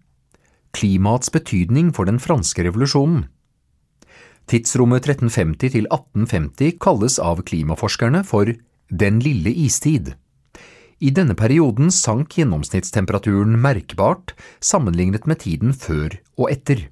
[0.77, 3.25] Klimaets betydning for den franske revolusjonen.
[4.51, 8.51] Tidsrommet 1350 til 1850 kalles av klimaforskerne for
[8.91, 10.17] den lille istid.
[10.99, 16.89] I denne perioden sank gjennomsnittstemperaturen merkbart sammenlignet med tiden før og etter.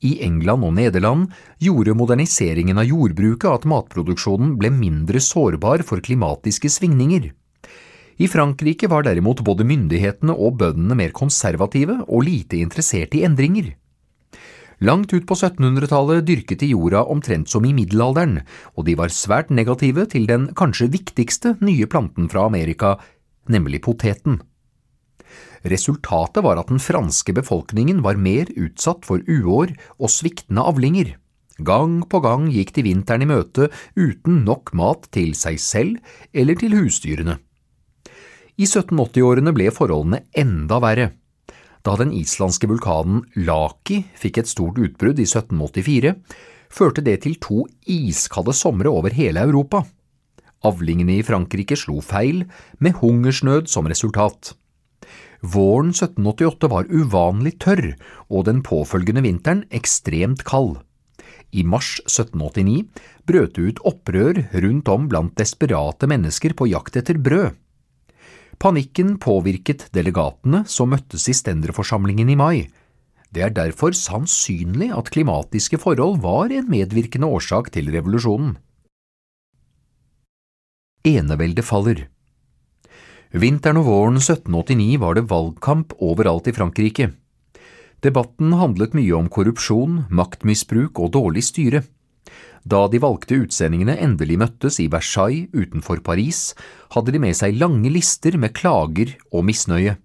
[0.00, 1.26] I England og Nederland
[1.60, 7.32] gjorde moderniseringen av jordbruket at matproduksjonen ble mindre sårbar for klimatiske svingninger.
[8.20, 13.74] I Frankrike var derimot både myndighetene og bøndene mer konservative og lite interessert i endringer.
[14.80, 18.38] Langt ut på 1700-tallet dyrket de jorda omtrent som i middelalderen,
[18.80, 22.94] og de var svært negative til den kanskje viktigste nye planten fra Amerika,
[23.52, 24.38] nemlig poteten.
[25.68, 31.12] Resultatet var at den franske befolkningen var mer utsatt for uår og sviktende avlinger.
[31.60, 33.68] Gang på gang gikk de vinteren i møte
[34.00, 36.00] uten nok mat til seg selv
[36.32, 37.36] eller til husdyrene.
[38.56, 41.10] I 1780-årene ble forholdene enda verre.
[41.86, 46.12] Da den islandske vulkanen Laki fikk et stort utbrudd i 1784,
[46.70, 49.82] førte det til to iskalde somre over hele Europa.
[50.66, 52.44] Avlingene i Frankrike slo feil,
[52.78, 54.52] med hungersnød som resultat.
[55.40, 57.94] Våren 1788 var uvanlig tørr,
[58.28, 60.76] og den påfølgende vinteren ekstremt kald.
[61.50, 62.84] I mars 1789
[63.26, 67.56] brøt det ut opprør rundt om blant desperate mennesker på jakt etter brød.
[68.60, 72.56] Panikken påvirket delegatene som møttes i stenderforsamlingen i mai.
[73.32, 78.58] Det er derfor sannsynlig at klimatiske forhold var en medvirkende årsak til revolusjonen.
[81.08, 82.02] Eneveldet faller.
[83.32, 87.08] Vinteren og våren 1789 var det valgkamp overalt i Frankrike.
[88.04, 91.84] Debatten handlet mye om korrupsjon, maktmisbruk og dårlig styre.
[92.64, 96.52] Da de valgte utsendingene endelig møttes i Versailles utenfor Paris,
[96.92, 99.96] hadde de med seg lange lister med klager og misnøye.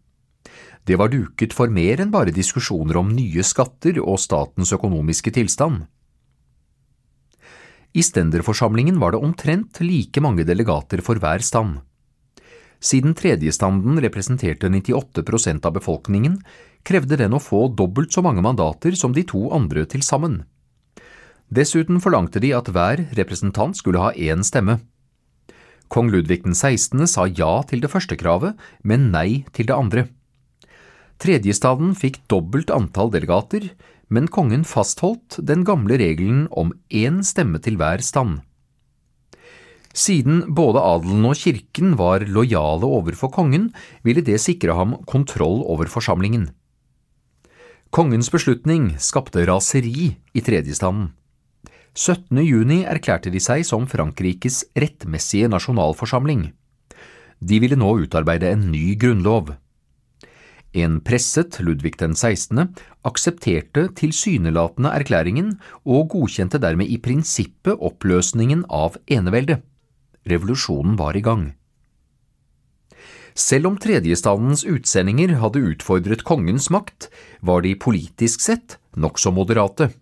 [0.86, 5.84] Det var duket for mer enn bare diskusjoner om nye skatter og statens økonomiske tilstand.
[7.96, 11.80] I stenderforsamlingen var det omtrent like mange delegater for hver stand.
[12.84, 16.36] Siden tredjestanden representerte 98% av befolkningen,
[16.86, 20.44] krevde den å få dobbelt så mange mandater som de to andre til sammen.
[21.54, 24.80] Dessuten forlangte de at hver representant skulle ha én stemme.
[25.88, 27.06] Kong Ludvig den 16.
[27.08, 30.08] sa ja til det første kravet, men nei til det andre.
[31.22, 33.70] Tredjestaden fikk dobbelt antall delegater,
[34.10, 38.42] men kongen fastholdt den gamle regelen om én stemme til hver stand.
[39.96, 43.70] Siden både adelen og kirken var lojale overfor kongen,
[44.04, 46.50] ville det sikre ham kontroll over forsamlingen.
[47.96, 51.14] Kongens beslutning skapte raseri i tredjestanden.
[51.96, 52.42] 17.
[52.44, 56.50] juni erklærte de seg som Frankrikes rettmessige nasjonalforsamling.
[57.40, 59.54] De ville nå utarbeide en ny grunnlov.
[60.76, 62.76] En presset Ludvig den 16.
[63.08, 65.56] aksepterte tilsynelatende erklæringen
[65.88, 69.64] og godkjente dermed i prinsippet oppløsningen av eneveldet.
[70.28, 71.54] Revolusjonen var i gang.
[73.40, 77.08] Selv om tredjestandens utsendinger hadde utfordret kongens makt,
[77.40, 79.94] var de politisk sett nokså moderate.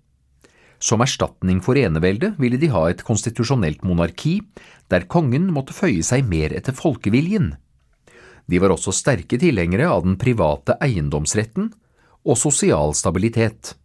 [0.84, 4.42] Som erstatning for eneveldet ville de ha et konstitusjonelt monarki,
[4.92, 7.54] der kongen måtte føye seg mer etter folkeviljen.
[8.52, 11.70] De var også sterke tilhengere av den private eiendomsretten
[12.28, 13.78] og sosial stabilitet.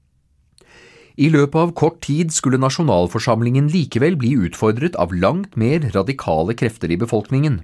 [1.18, 6.90] I løpet av kort tid skulle nasjonalforsamlingen likevel bli utfordret av langt mer radikale krefter
[6.94, 7.60] i befolkningen.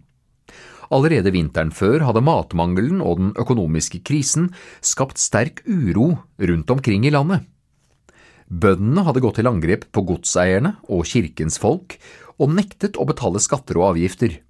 [0.94, 4.52] Allerede vinteren før hadde matmangelen og den økonomiske krisen
[4.84, 7.46] skapt sterk uro rundt omkring i landet.
[8.48, 11.96] Bøndene hadde gått til angrep på godseierne og kirkens folk
[12.38, 14.40] og nektet å betale skatter og avgifter.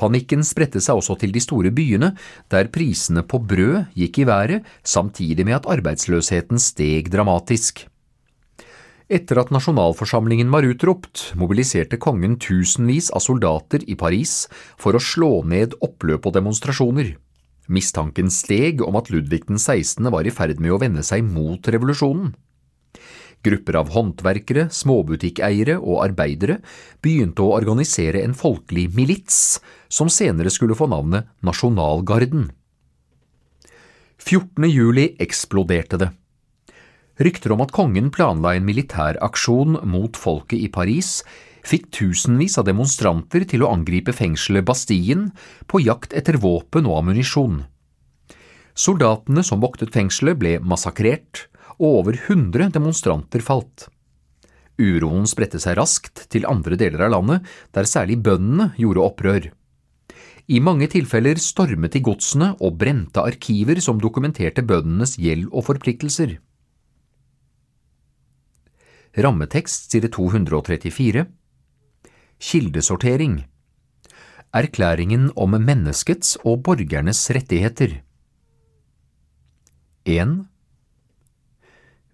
[0.00, 2.14] Panikken spredte seg også til de store byene,
[2.48, 7.84] der prisene på brød gikk i været, samtidig med at arbeidsløsheten steg dramatisk.
[9.10, 14.44] Etter at nasjonalforsamlingen var utropt, mobiliserte kongen tusenvis av soldater i Paris
[14.78, 17.16] for å slå ned oppløp og demonstrasjoner.
[17.70, 20.06] Mistanken steg om at Ludvig den 16.
[20.14, 22.32] var i ferd med å vende seg mot revolusjonen.
[23.46, 26.58] Grupper av håndverkere, småbutikkeiere og arbeidere
[27.00, 32.50] begynte å organisere en folkelig milits, som senere skulle få navnet Nasjonalgarden.
[34.20, 34.68] 14.
[34.68, 36.10] juli eksploderte det.
[37.20, 41.20] Rykter om at kongen planla en militæraksjon mot folket i Paris,
[41.64, 45.28] fikk tusenvis av demonstranter til å angripe fengselet Bastien
[45.68, 47.62] på jakt etter våpen og ammunisjon.
[48.76, 51.49] Soldatene som voktet fengselet ble massakrert,
[51.80, 53.88] og over 100 demonstranter falt.
[54.80, 59.48] Uroen spredte seg raskt til andre deler av landet, der særlig bøndene gjorde opprør.
[60.50, 66.38] I mange tilfeller stormet de godsene og brente arkiver som dokumenterte bøndenes gjeld og forpliktelser.
[69.20, 71.26] Rammetekst side 234
[72.40, 73.40] Kildesortering
[74.54, 78.00] Erklæringen om menneskets og borgernes rettigheter
[80.06, 80.49] 1.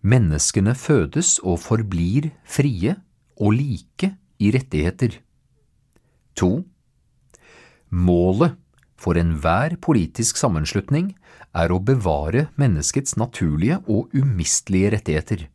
[0.06, 2.92] Menneskene fødes og forblir frie
[3.42, 5.16] og like i rettigheter.
[6.38, 6.50] 2.
[7.90, 8.54] Målet
[9.00, 11.10] for enhver politisk sammenslutning
[11.56, 15.46] er å bevare menneskets naturlige og umistelige rettigheter.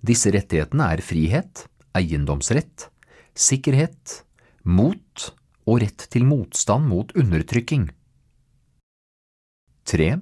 [0.00, 1.66] Disse rettighetene er frihet,
[1.96, 2.88] eiendomsrett,
[3.36, 4.22] sikkerhet,
[4.64, 5.30] mot
[5.68, 7.90] og rett til motstand mot undertrykking.
[9.84, 10.14] 3.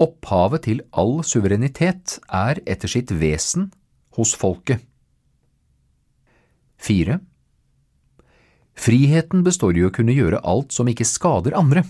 [0.00, 3.68] Opphavet til all suverenitet er etter sitt vesen
[4.16, 4.80] hos folket.
[6.80, 7.18] 4.
[8.80, 11.84] Friheten består i å kunne gjøre alt som ikke skader andre.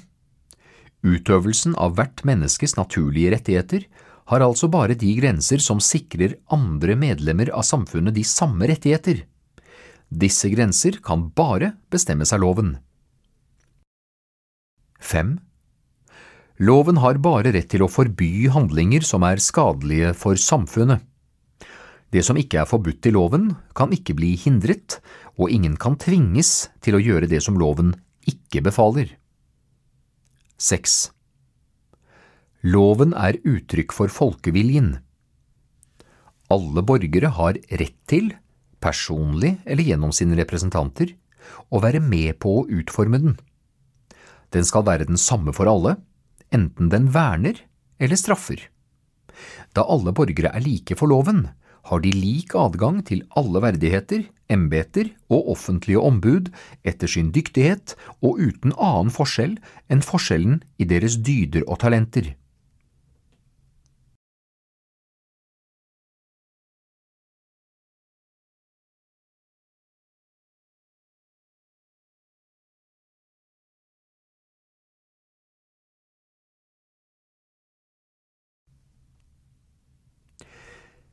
[1.06, 3.86] Utøvelsen av hvert menneskes naturlige rettigheter
[4.30, 9.22] har altså bare de grenser som sikrer andre medlemmer av samfunnet de samme rettigheter.
[10.10, 12.74] Disse grenser kan bare bestemmes av loven.
[14.98, 15.38] 5.
[16.60, 21.00] Loven har bare rett til å forby handlinger som er skadelige for samfunnet.
[22.12, 24.98] Det som ikke er forbudt i loven, kan ikke bli hindret,
[25.40, 27.94] og ingen kan tvinges til å gjøre det som loven
[28.28, 29.14] ikke befaler.
[30.60, 30.98] 6.
[32.68, 34.98] Loven er uttrykk for folkeviljen.
[36.52, 38.34] Alle borgere har rett til,
[38.84, 41.14] personlig eller gjennom sine representanter,
[41.72, 43.40] å være med på å utforme den.
[44.52, 45.96] Den skal være den samme for alle,
[46.54, 47.58] enten den verner
[48.00, 48.62] eller straffer.
[49.76, 51.48] Da alle borgere er like for loven,
[51.88, 56.50] har de lik adgang til alle verdigheter, embeter og offentlige ombud
[56.84, 59.56] etter sin dyktighet og uten annen forskjell
[59.88, 62.34] enn forskjellen i deres dyder og talenter.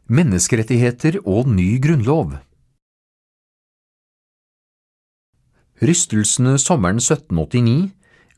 [0.08, 2.38] Menneskerettigheter og ny grunnlov
[5.84, 7.90] Rystelsene sommeren 1789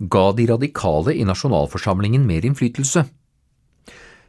[0.10, 3.04] ga de radikale i nasjonalforsamlingen mer innflytelse.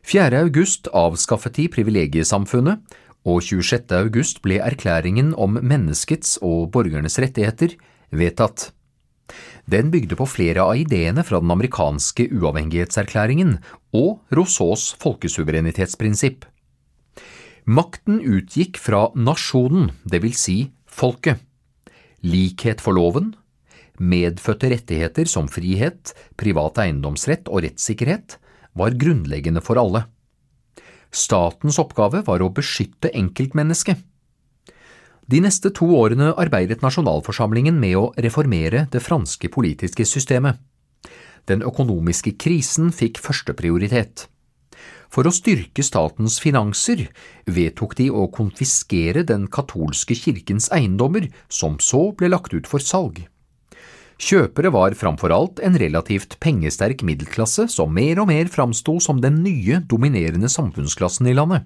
[0.05, 0.37] 4.
[0.37, 2.85] august avskaffet de privilegiesamfunnet,
[3.25, 3.89] og 26.
[3.97, 7.73] august ble erklæringen om menneskets og borgernes rettigheter
[8.13, 8.69] vedtatt.
[9.65, 13.63] Den bygde på flere av ideene fra den amerikanske uavhengighetserklæringen
[13.97, 16.45] og Rousseaus folkesuverenitetsprinsipp.
[17.71, 20.57] Makten utgikk fra nasjonen, det vil si
[20.91, 21.39] folket.
[22.27, 23.29] Likhet for loven,
[24.01, 26.11] medfødte rettigheter som frihet,
[26.41, 28.41] privat eiendomsrett og rettssikkerhet
[28.75, 30.03] var grunnleggende for alle.
[31.15, 34.03] Statens oppgave var å beskytte enkeltmennesket.
[35.31, 40.59] De neste to årene arbeidet nasjonalforsamlingen med å reformere det franske politiske systemet.
[41.47, 44.27] Den økonomiske krisen fikk førsteprioritet.
[45.11, 47.09] For å styrke statens finanser
[47.51, 53.25] vedtok de å konfiskere den katolske kirkens eiendommer, som så ble lagt ut for salg.
[54.21, 59.41] Kjøpere var framfor alt en relativt pengesterk middelklasse som mer og mer framsto som den
[59.43, 61.65] nye, dominerende samfunnsklassen i landet.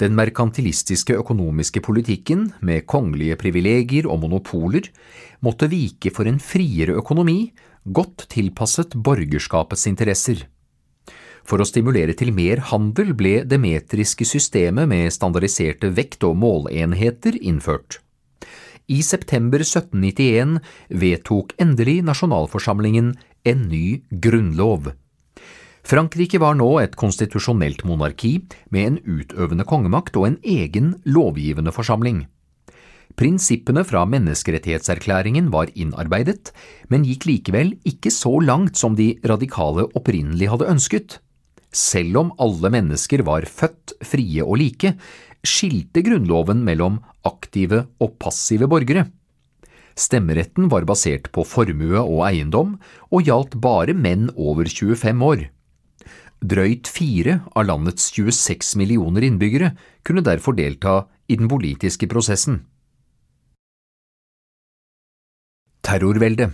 [0.00, 4.86] Den merkantilistiske økonomiske politikken, med kongelige privilegier og monopoler,
[5.44, 7.52] måtte vike for en friere økonomi,
[7.84, 10.46] godt tilpasset borgerskapets interesser.
[11.44, 17.36] For å stimulere til mer handel ble det metriske systemet med standardiserte vekt- og målenheter
[17.40, 17.98] innført.
[18.90, 20.58] I september 1791
[21.02, 23.14] vedtok endelig nasjonalforsamlingen
[23.46, 24.92] en ny grunnlov.
[25.82, 28.36] Frankrike var nå et konstitusjonelt monarki
[28.70, 32.26] med en utøvende kongemakt og en egen lovgivende forsamling.
[33.18, 36.52] Prinsippene fra menneskerettighetserklæringen var innarbeidet,
[36.88, 41.18] men gikk likevel ikke så langt som de radikale opprinnelig hadde ønsket.
[41.72, 44.92] Selv om alle mennesker var født frie og like,
[45.42, 49.08] skilte Grunnloven mellom aktive og passive borgere.
[49.96, 52.76] Stemmeretten var basert på formue og eiendom,
[53.12, 55.48] og gjaldt bare menn over 25 år.
[56.42, 62.64] Drøyt fire av landets 26 millioner innbyggere kunne derfor delta i den politiske prosessen.
[65.82, 66.50] Terrorvelde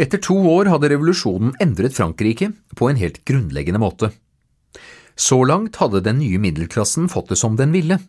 [0.00, 4.10] etter to år hadde revolusjonen endret Frankrike på en helt grunnleggende måte.
[5.14, 8.00] Så langt hadde den nye middelklassen fått det som den ville.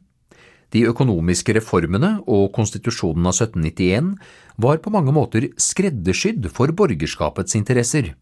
[0.73, 4.15] De økonomiske reformene og konstitusjonen av 1791
[4.61, 8.15] var på mange måter skreddersydd for borgerskapets interesser.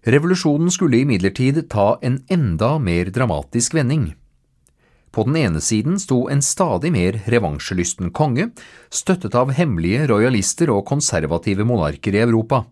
[0.00, 4.10] Revolusjonen skulle imidlertid ta en enda mer dramatisk vending.
[5.10, 8.50] På den ene siden sto en stadig mer revansjelysten konge,
[8.94, 12.64] støttet av hemmelige rojalister og konservative monarker i Europa.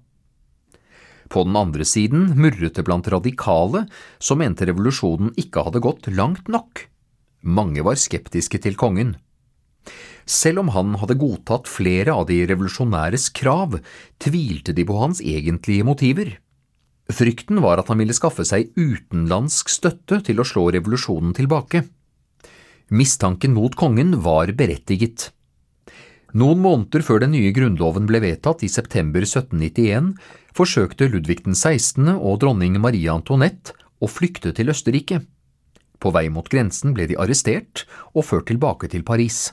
[1.28, 3.84] På den andre siden murret det blant radikale
[4.22, 6.86] som mente revolusjonen ikke hadde gått langt nok.
[7.42, 9.16] Mange var skeptiske til kongen.
[10.28, 13.78] Selv om han hadde godtatt flere av de revolusjonæres krav,
[14.20, 16.34] tvilte de på hans egentlige motiver.
[17.08, 21.86] Frykten var at han ville skaffe seg utenlandsk støtte til å slå revolusjonen tilbake.
[22.88, 25.28] Mistanken mot kongen var berettiget.
[26.32, 30.14] Noen måneder før den nye grunnloven ble vedtatt i september 1791,
[30.56, 32.08] forsøkte Ludvig den 16.
[32.16, 35.20] og dronning Marie Antoinette å flykte til Østerrike.
[36.00, 37.84] På vei mot grensen ble de arrestert
[38.14, 39.50] og ført tilbake til Paris.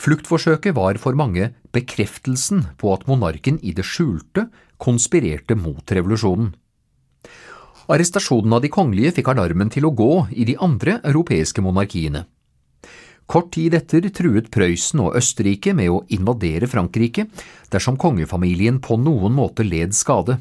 [0.00, 4.48] Fluktforsøket var for mange bekreftelsen på at monarken i det skjulte
[4.80, 6.54] konspirerte mot revolusjonen.
[7.90, 12.22] Arrestasjonen av de kongelige fikk alarmen til å gå i de andre europeiske monarkiene.
[13.30, 17.26] Kort tid etter truet Prøysen og Østerrike med å invadere Frankrike
[17.70, 20.38] dersom kongefamilien på noen måte led skade.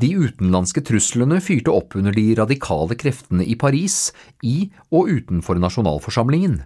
[0.00, 6.62] De utenlandske truslene fyrte opp under de radikale kreftene i Paris, i og utenfor nasjonalforsamlingen.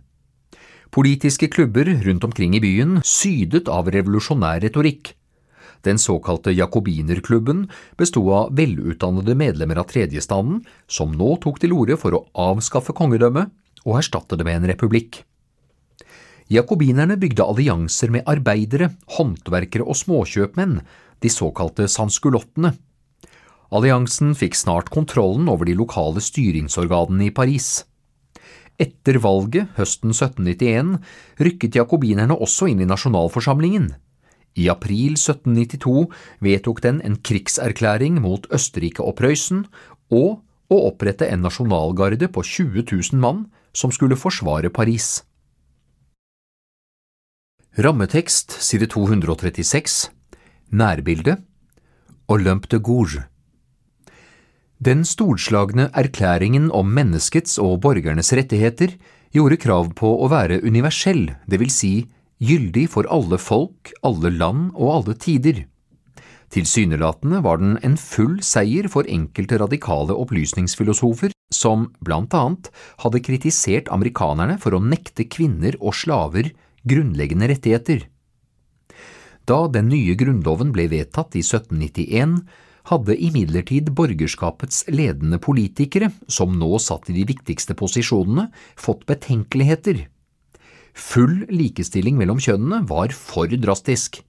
[0.94, 5.16] Politiske klubber rundt omkring i byen sydet av revolusjonær retorikk.
[5.85, 7.66] Den såkalte jakobinerklubben
[8.01, 13.53] bestod av velutdannede medlemmer av tredjestanden, som nå tok til orde for å avskaffe kongedømmet
[13.85, 15.20] og erstatte det med en republikk.
[16.53, 20.78] Jakobinerne bygde allianser med arbeidere, håndverkere og småkjøpmenn,
[21.20, 22.74] de såkalte sanskulottene.
[23.74, 27.85] Alliansen fikk snart kontrollen over de lokale styringsorganene i Paris.
[28.80, 30.97] Etter valget høsten 1791
[31.47, 33.93] rykket jakobinerne også inn i nasjonalforsamlingen.
[34.55, 36.07] I april 1792
[36.44, 39.64] vedtok den en krigserklæring mot Østerrike og Prøysen,
[40.14, 45.24] og å opprette en nasjonalgarde på 20 000 mann som skulle forsvare Paris.
[47.74, 50.11] Rammetekst side 236
[50.70, 51.40] Nærbilde
[52.30, 53.24] Olympe de Gourge.
[54.78, 58.94] Den storslagne erklæringen om menneskets og borgernes rettigheter
[59.34, 61.92] gjorde krav på å være universell, det vil si
[62.43, 65.64] gyldig for alle folk, alle land og alle tider.
[66.55, 72.70] Tilsynelatende var den en full seier for enkelte radikale opplysningsfilosofer som blant annet
[73.03, 76.53] hadde kritisert amerikanerne for å nekte kvinner og slaver
[76.87, 78.05] grunnleggende rettigheter.
[79.45, 82.39] Da den nye grunnloven ble vedtatt i 1791,
[82.89, 90.05] hadde imidlertid borgerskapets ledende politikere, som nå satt i de viktigste posisjonene, fått betenkeligheter.
[90.95, 94.20] Full likestilling mellom kjønnene var for drastisk.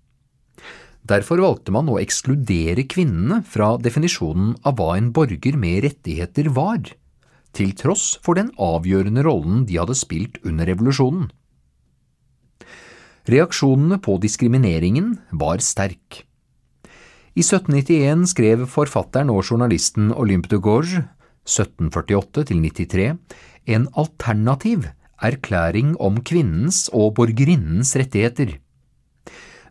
[1.05, 6.82] Derfor valgte man å ekskludere kvinnene fra definisjonen av hva en borger med rettigheter var,
[7.53, 11.30] til tross for den avgjørende rollen de hadde spilt under revolusjonen.
[13.30, 16.26] Reaksjonene på diskrimineringen var sterk.
[17.36, 21.01] I 1791 skrev forfatteren og journalisten Olympe de Gauge
[21.45, 23.07] 1748–93
[23.76, 24.88] en alternativ
[25.24, 28.57] erklæring om kvinnens og borgerinnens rettigheter.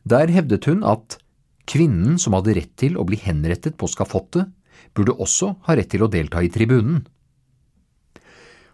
[0.05, 1.19] Der hevdet hun at
[1.65, 4.51] Kvinnen som hadde rett til å bli henrettet på skafottet,
[4.95, 7.05] burde også ha rett til å delta i tribunen.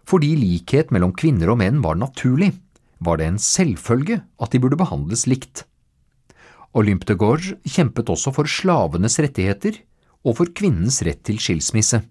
[0.07, 2.51] Fordi likhet mellom kvinner og menn var naturlig,
[2.99, 5.63] var det en selvfølge at de burde behandles likt.
[6.77, 9.79] Olympe de Gorge kjempet også for slavenes rettigheter
[10.27, 12.03] og for kvinnens rett til skilsmisse.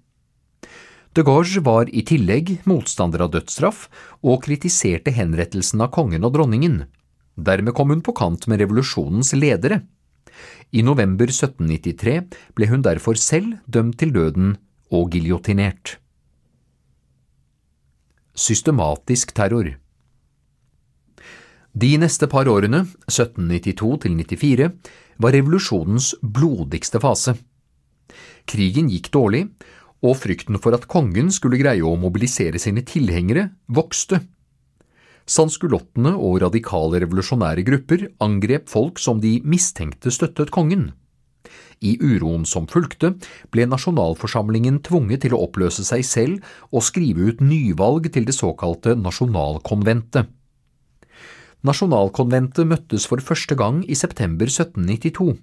[1.12, 3.88] De Gorge var i tillegg motstander av dødsstraff
[4.22, 6.84] og kritiserte henrettelsen av kongen og dronningen.
[7.34, 9.82] Dermed kom hun på kant med revolusjonens ledere.
[10.70, 12.20] I november 1793
[12.54, 14.54] ble hun derfor selv dømt til døden
[14.94, 15.96] og giljotinert.
[18.38, 19.72] Systematisk terror
[21.74, 24.70] De neste par årene, 1792 til 94,
[25.18, 27.34] var revolusjonens blodigste fase.
[28.46, 29.48] Krigen gikk dårlig,
[30.00, 34.22] og frykten for at kongen skulle greie å mobilisere sine tilhengere, vokste.
[35.30, 40.90] Sanskulottene og radikale revolusjonære grupper angrep folk som de mistenkte støttet kongen.
[41.80, 43.14] I uroen som fulgte,
[43.52, 48.96] ble nasjonalforsamlingen tvunget til å oppløse seg selv og skrive ut nyvalg til det såkalte
[49.00, 50.28] nasjonalkonventet.
[51.64, 55.36] Nasjonalkonventet møttes for første gang i september 1792.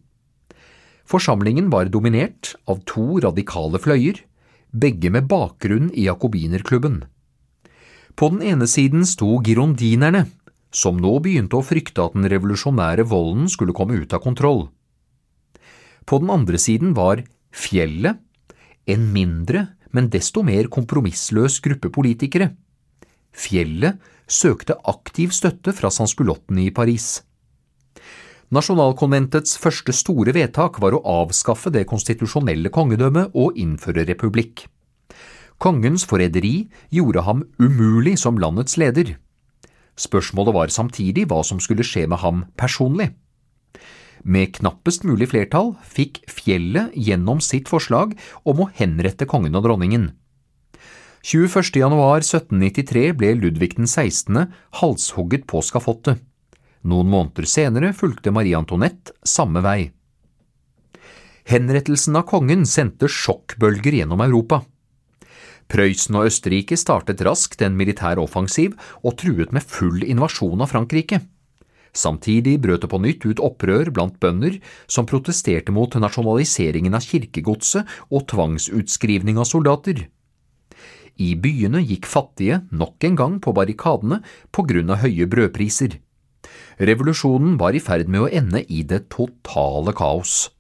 [1.08, 4.26] Forsamlingen var dominert av to radikale fløyer,
[4.72, 7.04] begge med bakgrunn i jakobinerklubben.
[8.18, 10.26] På den ene siden sto girondinerne,
[10.74, 14.68] som nå begynte å frykte at den revolusjonære volden skulle komme ut av kontroll.
[16.08, 18.20] På den andre siden var Fjellet,
[18.88, 22.52] en mindre, men desto mer kompromissløs gruppe politikere.
[23.34, 27.24] Fjellet søkte aktiv støtte fra sanskulottene i Paris.
[28.48, 34.64] Nasjonalkonventets første store vedtak var å avskaffe det konstitusjonelle kongedømmet og innføre republikk.
[35.60, 39.18] Kongens forræderi gjorde ham umulig som landets leder.
[40.00, 43.10] Spørsmålet var samtidig hva som skulle skje med ham personlig.
[44.24, 48.16] Med knappest mulig flertall fikk Fjellet gjennom sitt forslag
[48.48, 50.14] om å henrette kongen og dronningen.
[51.28, 51.82] 21.
[51.82, 54.48] januar 1793 ble Ludvig den 16.
[54.80, 56.24] halshogget på skafottet.
[56.88, 59.92] Noen måneder senere fulgte Marie Antoinette samme vei.
[61.48, 64.62] Henrettelsen av kongen sendte sjokkbølger gjennom Europa.
[65.68, 71.22] Prøysen og Østerrike startet raskt en militær offensiv og truet med full invasjon av Frankrike.
[71.98, 74.60] Samtidig brøt det på nytt ut opprør blant bønder
[74.92, 80.06] som protesterte mot nasjonaliseringen av kirkegodset og tvangsutskrivning av soldater.
[81.18, 84.22] I byene gikk fattige nok en gang på barrikadene
[84.54, 85.98] på grunn av høye brødpriser.
[86.78, 90.52] Revolusjonen var i ferd med å ende i det totale kaos.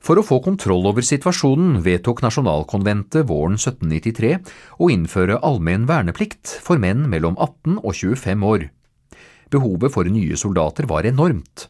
[0.00, 4.36] For å få kontroll over situasjonen vedtok nasjonalkonventet våren 1793
[4.78, 8.68] å innføre allmenn verneplikt for menn mellom 18 og 25 år.
[9.50, 11.68] Behovet for nye soldater var enormt.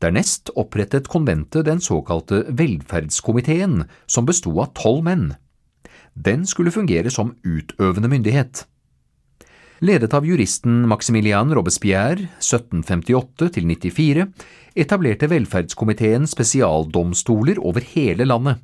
[0.00, 5.26] Dernest opprettet konventet den såkalte Velferdskomiteen, som besto av tolv menn.
[6.14, 8.64] Den skulle fungere som utøvende myndighet.
[9.80, 14.26] Ledet av juristen Maximilian Robespierre 1758–94
[14.74, 18.58] etablerte velferdskomiteen spesialdomstoler over hele landet.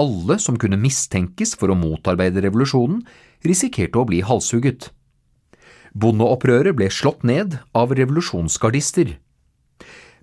[0.00, 3.02] Alle som kunne mistenkes for å motarbeide revolusjonen,
[3.44, 4.86] risikerte å bli halshugget.
[5.92, 9.18] Bondeopprøret ble slått ned av revolusjonsgardister.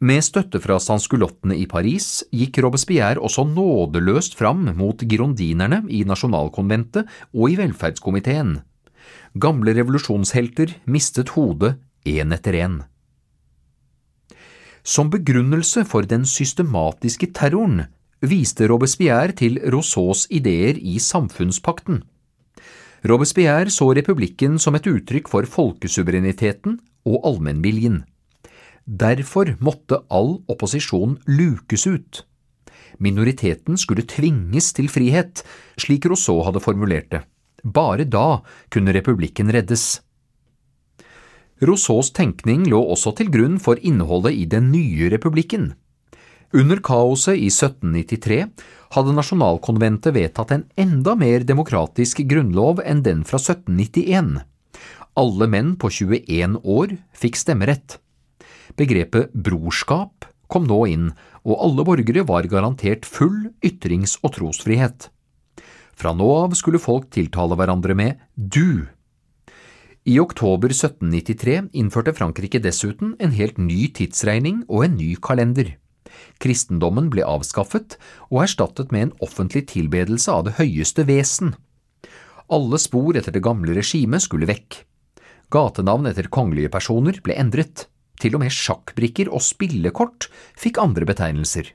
[0.01, 7.05] Med støtte fra sanskulottene i Paris gikk Robespierre også nådeløst fram mot girondinerne i nasjonalkonventet
[7.37, 8.57] og i velferdskomiteen.
[9.37, 11.75] Gamle revolusjonshelter mistet hodet
[12.07, 12.77] én etter én.
[14.87, 17.83] Som begrunnelse for den systematiske terroren
[18.23, 22.01] viste Robespierre til Rousseaus ideer i samfunnspakten.
[23.05, 28.05] Robespierre så republikken som et uttrykk for folkesuvereniteten og allmennviljen.
[28.87, 32.23] Derfor måtte all opposisjon lukes ut.
[32.97, 35.43] Minoriteten skulle tvinges til frihet,
[35.77, 37.27] slik Rousseau hadde formulert det.
[37.67, 38.41] Bare da
[38.71, 39.99] kunne republikken reddes.
[41.59, 45.71] Rousseaus tenkning lå også til grunn for innholdet i den nye republikken.
[46.55, 48.45] Under kaoset i 1793
[48.95, 54.37] hadde nasjonalkonventet vedtatt en enda mer demokratisk grunnlov enn den fra 1791.
[55.17, 57.97] Alle menn på 21 år fikk stemmerett.
[58.77, 61.09] Begrepet brorskap kom nå inn,
[61.43, 65.09] og alle borgere var garantert full ytrings- og trosfrihet.
[65.97, 68.85] Fra nå av skulle folk tiltale hverandre med du.
[70.07, 75.73] I oktober 1793 innførte Frankrike dessuten en helt ny tidsregning og en ny kalender.
[76.39, 77.97] Kristendommen ble avskaffet
[78.29, 81.55] og erstattet med en offentlig tilbedelse av det høyeste vesen.
[82.47, 84.79] Alle spor etter det gamle regimet skulle vekk.
[85.51, 87.87] Gatenavn etter kongelige personer ble endret.
[88.17, 91.73] Til og med sjakkbrikker og spillekort fikk andre betegnelser.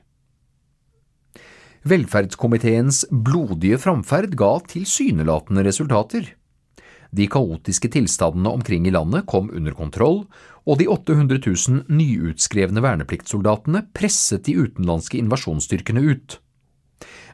[1.83, 6.29] Velferdskomiteens blodige framferd ga tilsynelatende resultater.
[7.11, 10.21] De kaotiske tilstandene omkring i landet kom under kontroll,
[10.63, 16.37] og de 800 000 nyutskrevne vernepliktssoldatene presset de utenlandske invasjonsstyrkene ut.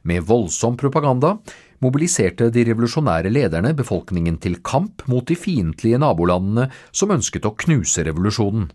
[0.02, 1.36] Med voldsom propaganda
[1.86, 8.08] mobiliserte de revolusjonære lederne befolkningen til kamp mot de fiendtlige nabolandene som ønsket å knuse
[8.08, 8.66] revolusjonen.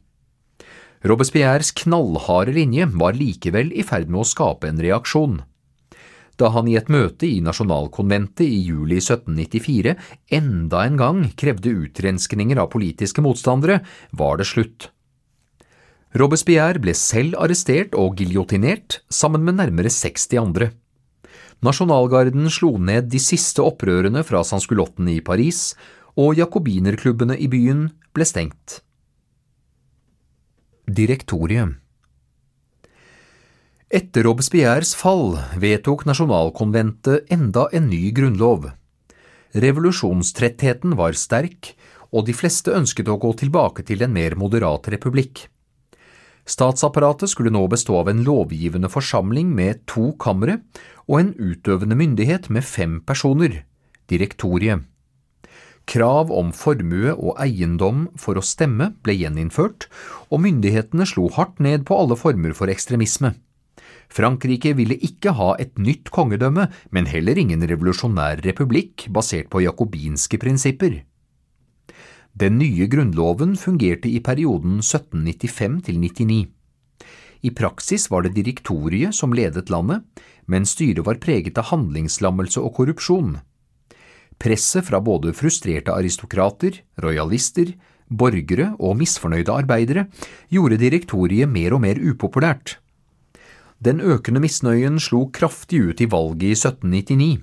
[1.02, 5.42] Robespierres knallharde linje var likevel i ferd med å skape en reaksjon
[6.40, 9.94] da han i et møte i Nasjonalkonventet i juli 1794
[10.38, 13.80] enda en gang krevde utrenskninger av politiske motstandere,
[14.12, 14.88] var det slutt.
[16.14, 20.70] Robespierre ble selv arrestert og giljotinert, sammen med nærmere 60 andre.
[21.64, 25.72] Nasjonalgarden slo ned de siste opprørene fra sanskulottene i Paris,
[26.14, 28.80] og jakobinerklubbene i byen ble stengt.
[30.86, 31.80] Direktoriet
[33.94, 38.66] etter Robespierres fall vedtok nasjonalkonventet enda en ny grunnlov.
[39.54, 41.76] Revolusjonstrettheten var sterk,
[42.10, 45.44] og de fleste ønsket å gå tilbake til en mer moderat republikk.
[46.44, 50.58] Statsapparatet skulle nå bestå av en lovgivende forsamling med to kamre
[51.06, 53.62] og en utøvende myndighet med fem personer,
[54.10, 54.82] direktoriet.
[55.86, 59.86] Krav om formue og eiendom for å stemme ble gjeninnført,
[60.34, 63.36] og myndighetene slo hardt ned på alle former for ekstremisme.
[64.12, 70.38] Frankrike ville ikke ha et nytt kongedømme, men heller ingen revolusjonær republikk basert på jakobinske
[70.40, 71.02] prinsipper.
[72.34, 76.38] Den nye grunnloven fungerte i perioden 1795 til 99.
[77.44, 80.02] I praksis var det direktoriet som ledet landet,
[80.50, 83.36] men styret var preget av handlingslammelse og korrupsjon.
[84.40, 87.74] Presset fra både frustrerte aristokrater, rojalister,
[88.10, 90.08] borgere og misfornøyde arbeidere
[90.52, 92.78] gjorde direktoriet mer og mer upopulært.
[93.82, 97.42] Den økende misnøyen slo kraftig ut i valget i 1799.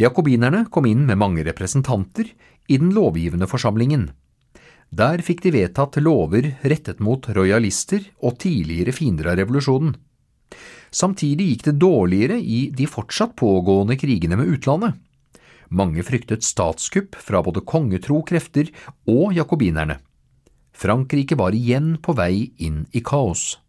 [0.00, 2.28] Jakobinerne kom inn med mange representanter
[2.68, 4.10] i den lovgivende forsamlingen.
[4.90, 9.94] Der fikk de vedtatt lover rettet mot rojalister og tidligere fiender av revolusjonen.
[10.90, 14.96] Samtidig gikk det dårligere i de fortsatt pågående krigene med utlandet.
[15.70, 18.72] Mange fryktet statskupp fra både kongetro krefter
[19.06, 20.00] og jakobinerne.
[20.74, 23.60] Frankrike var igjen på vei inn i kaos.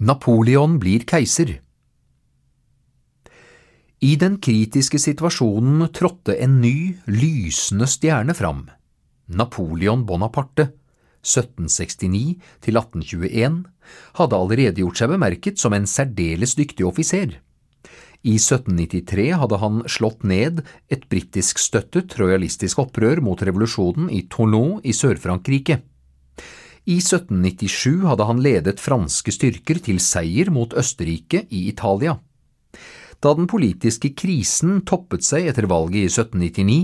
[0.00, 1.58] Napoleon blir keiser.
[4.00, 8.62] I den kritiske situasjonen trådte en ny, lysende stjerne fram,
[9.28, 10.70] Napoleon Bonaparte.
[11.20, 13.60] 1769 til 1821,
[14.16, 17.36] hadde allerede gjort seg bemerket som en særdeles dyktig offiser.
[18.24, 24.96] I 1793 hadde han slått ned et britiskstøttet rojalistisk opprør mot revolusjonen i Toulon i
[24.96, 25.82] Sør-Frankrike.
[26.88, 32.16] I 1797 hadde han ledet franske styrker til seier mot Østerrike i Italia.
[33.20, 36.78] Da den politiske krisen toppet seg etter valget i 1799,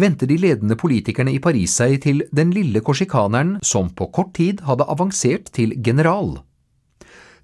[0.00, 4.64] vendte de ledende politikerne i Paris seg til den lille korsikaneren som på kort tid
[4.64, 6.38] hadde avansert til general.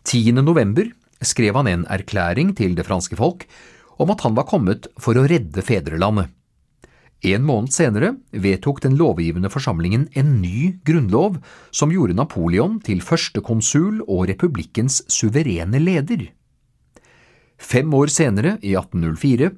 [0.09, 0.41] 10.
[0.41, 0.89] november
[1.21, 3.45] skrev han en erklæring til det franske folk
[4.01, 6.33] om at han var kommet for å redde fedrelandet.
[7.21, 11.37] En måned senere vedtok den lovgivende forsamlingen en ny grunnlov
[11.71, 16.31] som gjorde Napoleon til første konsul og republikkens suverene leder.
[17.61, 19.51] Fem år senere, i 1804,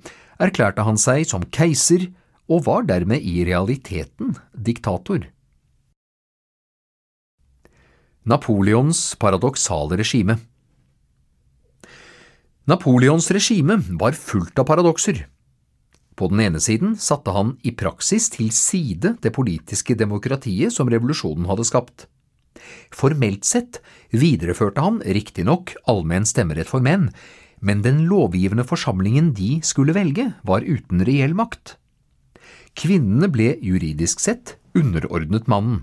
[0.42, 2.08] erklærte han seg som keiser
[2.50, 5.28] og var dermed i realiteten diktator.
[8.26, 10.40] Napoleons paradoksale regime
[12.70, 15.24] Napoleons regime var fullt av paradokser.
[16.16, 21.48] På den ene siden satte han i praksis til side det politiske demokratiet som revolusjonen
[21.48, 22.06] hadde skapt.
[22.92, 23.80] Formelt sett
[24.12, 27.08] videreførte han riktignok allmenn stemmerett for menn,
[27.62, 31.76] men den lovgivende forsamlingen de skulle velge, var uten reell makt.
[32.78, 35.82] Kvinnene ble juridisk sett underordnet mannen.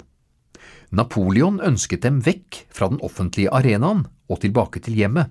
[0.90, 5.30] Napoleon ønsket dem vekk fra den offentlige arenaen og tilbake til hjemmet.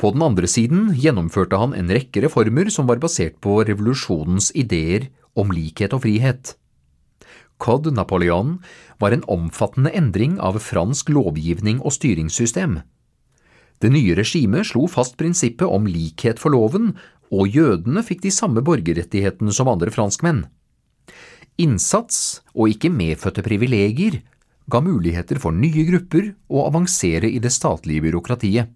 [0.00, 5.10] På den andre siden gjennomførte han en rekke reformer som var basert på revolusjonens ideer
[5.38, 6.54] om likhet og frihet.
[7.62, 8.56] Code Napoleon
[8.98, 12.80] var en omfattende endring av fransk lovgivning og styringssystem.
[13.82, 16.92] Det nye regimet slo fast prinsippet om likhet for loven,
[17.32, 20.44] og jødene fikk de samme borgerrettighetene som andre franskmenn.
[21.62, 24.20] Innsats og ikke medfødte privilegier
[24.70, 28.70] ga muligheter for nye grupper å avansere i det statlige byråkratiet.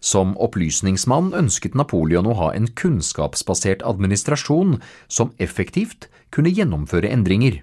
[0.00, 4.78] Som opplysningsmann ønsket Napoleon å ha en kunnskapsbasert administrasjon
[5.08, 7.60] som effektivt kunne gjennomføre endringer.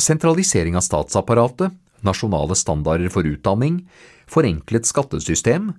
[0.00, 3.82] Sentralisering av statsapparatet, nasjonale standarder for utdanning,
[4.30, 5.74] forenklet skattesystem,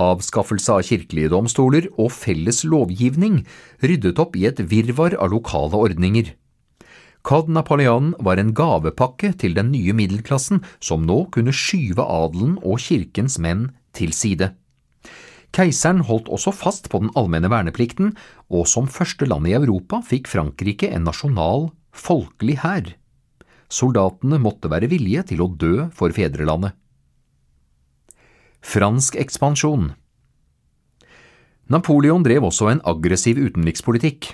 [0.00, 3.42] avskaffelse av kirkelige domstoler og felles lovgivning
[3.84, 6.32] ryddet opp i et virvar av lokale ordninger.
[7.26, 12.80] Code Napoleon var en gavepakke til den nye middelklassen som nå kunne skyve adelen og
[12.80, 14.54] kirkens menn til side.
[15.56, 18.12] Keiseren holdt også fast på den allmenne verneplikten,
[18.52, 22.92] og som første land i Europa fikk Frankrike en nasjonal, folkelig hær.
[23.68, 26.76] Soldatene måtte være villige til å dø for fedrelandet.
[28.64, 29.92] Fransk ekspansjon
[31.68, 34.32] Napoleon drev også en aggressiv utenrikspolitikk.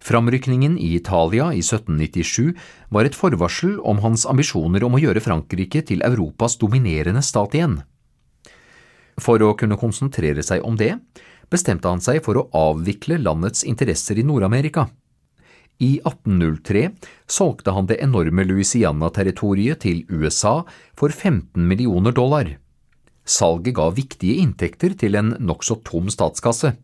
[0.00, 2.52] Framrykningen i Italia i 1797
[2.92, 7.80] var et forvarsel om hans ambisjoner om å gjøre Frankrike til Europas dominerende stat igjen.
[9.20, 10.94] For å kunne konsentrere seg om det,
[11.52, 14.88] bestemte han seg for å avvikle landets interesser i Nord-Amerika.
[15.80, 16.90] I 1803
[17.30, 20.60] solgte han det enorme Louisiana-territoriet til USA
[20.98, 22.52] for 15 millioner dollar.
[23.24, 26.74] Salget ga viktige inntekter til en nokså tom statskasse.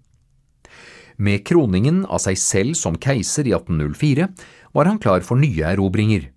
[1.17, 4.29] Med kroningen av seg selv som keiser i 1804
[4.77, 6.31] var han klar for nye erobringer.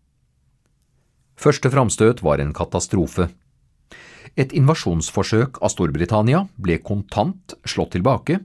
[1.39, 3.30] Første framstøt var en katastrofe.
[4.40, 8.40] Et invasjonsforsøk av Storbritannia ble kontant slått tilbake,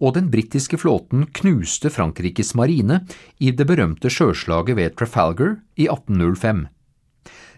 [0.00, 3.02] og den britiske flåten knuste Frankrikes marine
[3.42, 6.68] i det berømte sjøslaget ved Trafalgar i 1805.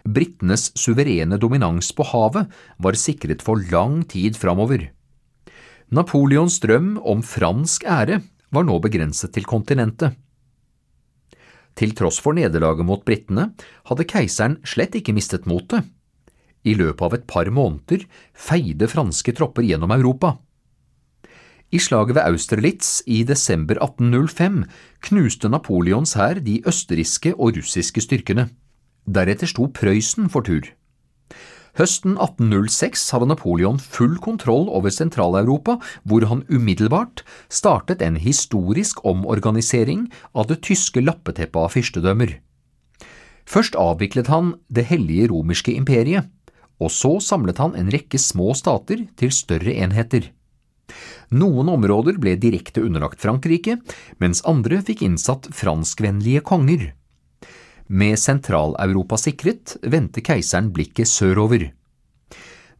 [0.03, 2.51] Britenes suverene dominans på havet
[2.83, 4.89] var sikret for lang tid framover.
[5.93, 8.19] Napoleons drøm om fransk ære
[8.53, 10.17] var nå begrenset til kontinentet.
[11.77, 13.51] Til tross for nederlaget mot britene
[13.87, 15.85] hadde keiseren slett ikke mistet motet.
[16.63, 20.37] I løpet av et par måneder feide franske tropper gjennom Europa.
[21.73, 24.61] I slaget ved Austerlitz i desember 1805
[25.07, 28.51] knuste Napoleons hær de østerrikske og russiske styrkene.
[29.09, 30.69] Deretter sto Prøysen for tur.
[31.73, 40.05] Høsten 1806 hadde Napoleon full kontroll over Sentral-Europa, hvor han umiddelbart startet en historisk omorganisering
[40.37, 42.37] av det tyske lappeteppet av fyrstedømmer.
[43.49, 46.29] Først avviklet han Det hellige romerske imperiet,
[46.81, 50.31] og så samlet han en rekke små stater til større enheter.
[51.33, 53.79] Noen områder ble direkte underlagt Frankrike,
[54.21, 56.91] mens andre fikk innsatt franskvennlige konger.
[57.87, 61.71] Med Sentral-Europa sikret, vendte keiseren blikket sørover.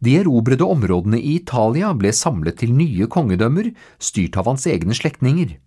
[0.04, 3.72] De erobrede områdene i Italia ble samlet til nye kongedømmer,
[4.04, 5.58] styrt av hans egne slektninger.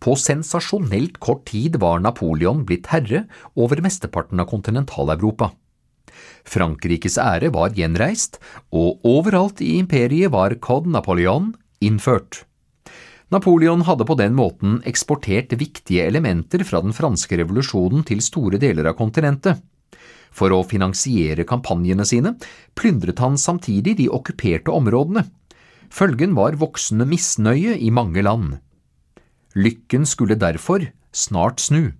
[0.00, 5.50] På sensasjonelt kort tid var Napoleon blitt herre over mesteparten av Kontinental-Europa.
[6.48, 8.38] Frankrikes ære var gjenreist,
[8.72, 12.44] og overalt i imperiet var Code Napoleon innført.
[13.30, 18.90] Napoleon hadde på den måten eksportert viktige elementer fra den franske revolusjonen til store deler
[18.90, 19.60] av kontinentet.
[20.34, 22.34] For å finansiere kampanjene sine
[22.78, 25.24] plyndret han samtidig de okkuperte områdene.
[25.90, 28.58] Følgen var voksende misnøye i mange land.
[29.58, 31.90] Lykken skulle derfor snart snu.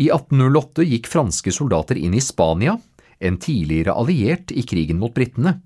[0.00, 2.78] I 1808 gikk franske soldater inn i Spania,
[3.22, 5.60] en tidligere alliert i krigen mot britene.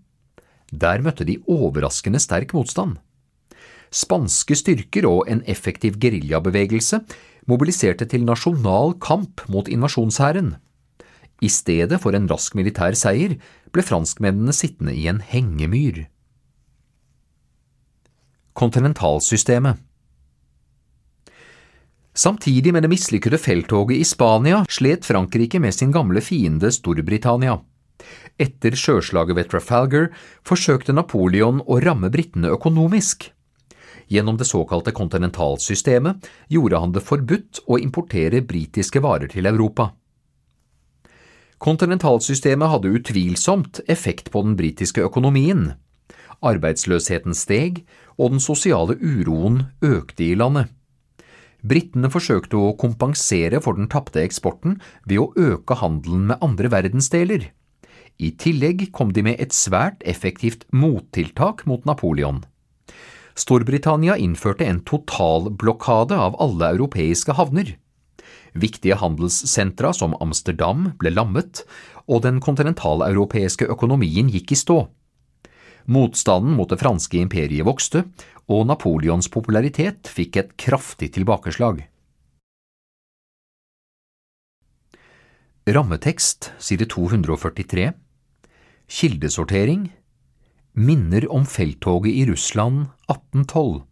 [0.73, 2.99] Der møtte de overraskende sterk motstand.
[3.91, 7.01] Spanske styrker og en effektiv geriljabevegelse
[7.47, 10.57] mobiliserte til nasjonal kamp mot invasjonshæren.
[11.41, 13.37] I stedet for en rask militær seier
[13.73, 16.07] ble franskmennene sittende i en hengemyr.
[18.57, 19.86] Kontinentalsystemet
[22.17, 27.59] Samtidig med det mislykkede felttoget i Spania slet Frankrike med sin gamle fiende Storbritannia.
[28.41, 30.09] Etter sjøslaget ved Trafalgar
[30.47, 33.29] forsøkte Napoleon å ramme britene økonomisk.
[34.09, 39.91] Gjennom det såkalte kontinentalsystemet gjorde han det forbudt å importere britiske varer til Europa.
[41.59, 45.75] Kontinentalsystemet hadde utvilsomt effekt på den britiske økonomien.
[46.45, 47.83] Arbeidsløsheten steg,
[48.17, 50.73] og den sosiale uroen økte i landet.
[51.67, 54.77] Britene forsøkte å kompensere for den tapte eksporten
[55.09, 57.49] ved å øke handelen med andre verdensdeler.
[58.23, 62.45] I tillegg kom de med et svært effektivt mottiltak mot Napoleon.
[63.37, 67.75] Storbritannia innførte en totalblokade av alle europeiske havner.
[68.57, 71.67] Viktige handelssentra som Amsterdam ble lammet,
[72.07, 74.79] og den kontinentaleuropeiske økonomien gikk i stå.
[75.87, 78.07] Motstanden mot det franske imperiet vokste,
[78.47, 81.83] og Napoleons popularitet fikk et kraftig tilbakeslag.
[85.67, 87.91] Rammetekst side 243
[88.87, 89.89] Kildesortering
[90.79, 93.83] Minner om felttoget i Russland 1812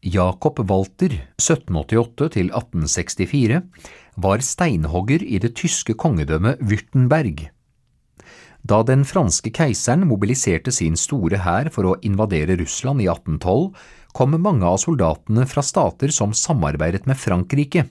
[0.00, 3.60] Jakob Walter, 1788–1864,
[4.16, 7.52] var steinhogger i det tyske kongedømmet Würtenberg.
[8.62, 13.70] Da den franske keiseren mobiliserte sin store hær for å invadere Russland i 1812,
[14.12, 17.86] kom mange av soldatene fra stater som samarbeidet med Frankrike.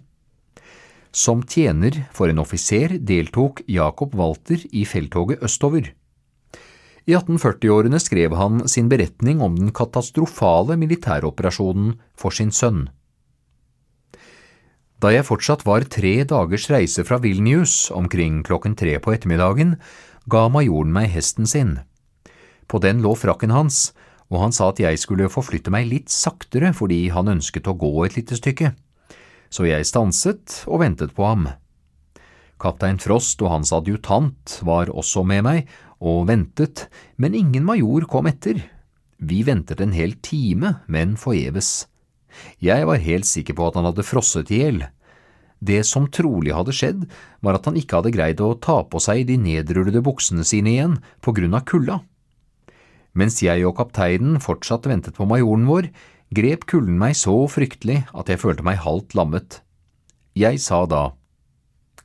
[1.11, 5.89] Som tjener for en offiser deltok Jakob Walter i felttoget østover.
[7.09, 12.84] I 1840-årene skrev han sin beretning om den katastrofale militæroperasjonen for sin sønn.
[14.99, 19.78] Da jeg fortsatt var tre dagers reise fra Vilnius, omkring klokken tre på ettermiddagen,
[20.30, 21.80] ga majoren meg hesten sin.
[22.69, 23.89] På den lå frakken hans,
[24.30, 27.91] og han sa at jeg skulle forflytte meg litt saktere fordi han ønsket å gå
[28.05, 28.73] et lite stykke.
[29.49, 31.47] Så jeg stanset og ventet på ham.
[32.61, 36.86] Kaptein Frost og hans adjutant var også med meg og ventet,
[37.17, 38.61] men ingen major kom etter.
[39.17, 41.88] Vi ventet en hel time, men forgjeves.
[42.63, 44.84] Jeg var helt sikker på at han hadde frosset i hjel.
[45.60, 47.03] Det som trolig hadde skjedd,
[47.43, 50.97] var at han ikke hadde greid å ta på seg de nedrullede buksene sine igjen
[51.24, 51.99] på grunn av kulda.
[53.20, 55.89] Mens jeg og kapteinen fortsatt ventet på majoren vår,
[56.36, 59.60] grep kulden meg så fryktelig at jeg følte meg halvt lammet.
[60.38, 61.10] Jeg sa da,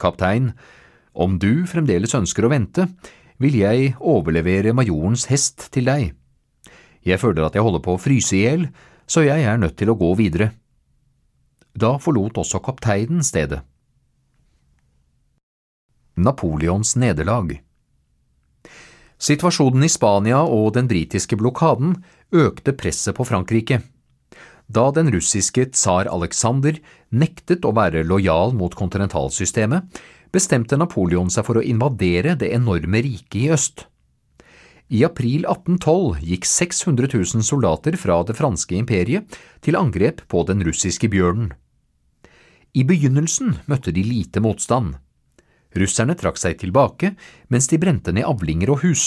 [0.01, 0.51] Kaptein,
[1.15, 2.89] om du fremdeles ønsker å vente,
[3.39, 6.11] vil jeg overlevere majorens hest til deg.
[7.05, 8.69] Jeg føler at jeg holder på å fryse i hjel,
[9.07, 10.51] så jeg er nødt til å gå videre.
[11.75, 13.65] Da forlot også kapteinen stedet.
[16.15, 17.57] Napoleons nederlag
[19.19, 21.97] Situasjonen i Spania og den britiske blokaden
[22.31, 23.81] økte presset på Frankrike.
[24.71, 26.79] Da den russiske tsar Alexander
[27.11, 29.83] nektet å være lojal mot kontinentalsystemet,
[30.35, 33.85] bestemte Napoleon seg for å invadere det enorme riket i øst.
[34.95, 40.63] I april 1812 gikk 600 000 soldater fra det franske imperiet til angrep på den
[40.63, 41.55] russiske bjørnen.
[42.75, 44.97] I begynnelsen møtte de lite motstand.
[45.79, 47.13] Russerne trakk seg tilbake
[47.53, 49.05] mens de brente ned avlinger og hus.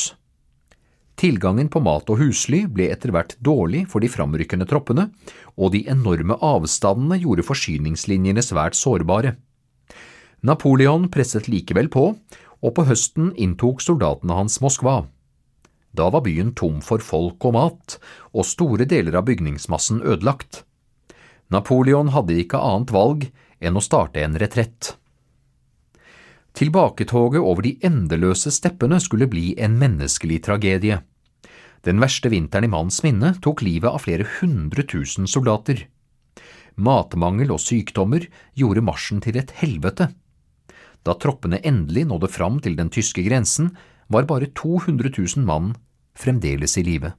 [1.20, 5.10] Tilgangen på mat og husly ble etter hvert dårlig for de framrykkende troppene,
[5.58, 9.34] og de enorme avstandene gjorde forsyningslinjene svært sårbare.
[10.46, 12.12] Napoleon presset likevel på,
[12.62, 15.02] og på høsten inntok soldatene hans Moskva.
[15.98, 17.98] Da var byen tom for folk og mat,
[18.32, 20.62] og store deler av bygningsmassen ødelagt.
[21.50, 23.28] Napoleon hadde ikke annet valg
[23.60, 24.94] enn å starte en retrett.
[26.58, 31.02] Tilbaketoget over de endeløse steppene skulle bli en menneskelig tragedie.
[31.86, 35.86] Den verste vinteren i manns minne tok livet av flere hundre tusen soldater.
[36.78, 38.26] Matmangel og sykdommer
[38.58, 40.10] gjorde marsjen til et helvete.
[41.06, 43.72] Da troppene endelig nådde fram til den tyske grensen,
[44.10, 45.76] var bare 200 000 mann
[46.18, 47.14] fremdeles i live.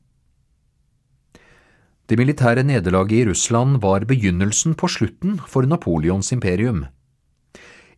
[2.09, 6.87] Det militære nederlaget i Russland var begynnelsen på slutten for Napoleons imperium.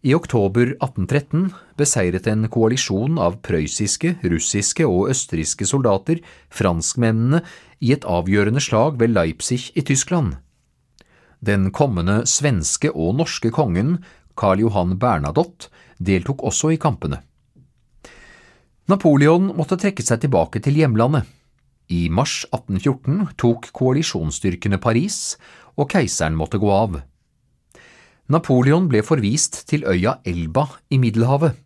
[0.03, 6.19] I oktober 1813 beseiret en koalisjon av prøyssiske, russiske og østerrikske soldater
[6.51, 7.45] franskmennene
[7.79, 10.41] i et avgjørende slag ved Leipzig i Tyskland.
[11.39, 14.01] Den kommende svenske og norske kongen,
[14.35, 17.23] Karl Johan Bernadotte, deltok også i kampene.
[18.91, 21.29] Napoleon måtte trekke seg tilbake til hjemlandet.
[21.91, 25.37] I mars 1814 tok koalisjonsstyrkene Paris,
[25.75, 27.01] og keiseren måtte gå av.
[28.31, 31.57] Napoleon ble forvist til øya Elba i Middelhavet.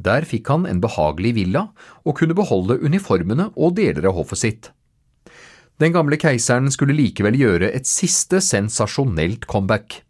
[0.00, 1.62] Der fikk han en behagelig villa
[2.04, 4.68] og kunne beholde uniformene og deler av hoffet sitt.
[5.80, 10.02] Den gamle keiseren skulle likevel gjøre et siste sensasjonelt comeback.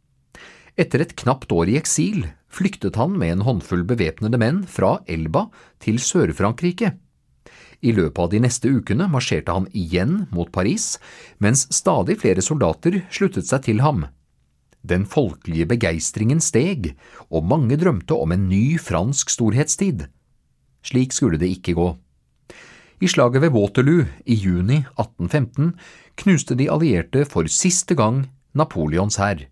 [0.74, 5.47] Etter et knapt år i eksil flyktet han med en håndfull bevæpnede menn fra Elba
[5.83, 6.97] til Sør-Frankrike.
[7.81, 10.99] I løpet av de neste ukene marsjerte han igjen mot Paris,
[11.41, 14.05] mens stadig flere soldater sluttet seg til ham.
[14.85, 16.95] Den folkelige begeistringen steg,
[17.28, 20.07] og mange drømte om en ny fransk storhetstid.
[20.85, 21.89] Slik skulle det ikke gå.
[23.01, 25.72] I slaget ved Waterloo i juni 1815
[26.20, 29.47] knuste de allierte for siste gang Napoleons hær.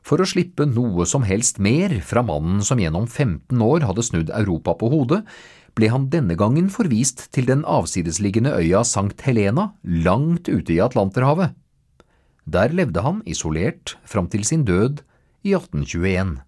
[0.00, 4.32] For å slippe noe som helst mer fra mannen som gjennom 15 år hadde snudd
[4.32, 5.24] Europa på hodet,
[5.78, 11.54] ble han denne gangen forvist til den avsidesliggende øya Sankt Helena langt ute i Atlanterhavet.
[12.48, 15.04] Der levde han isolert fram til sin død
[15.46, 16.38] i 1821.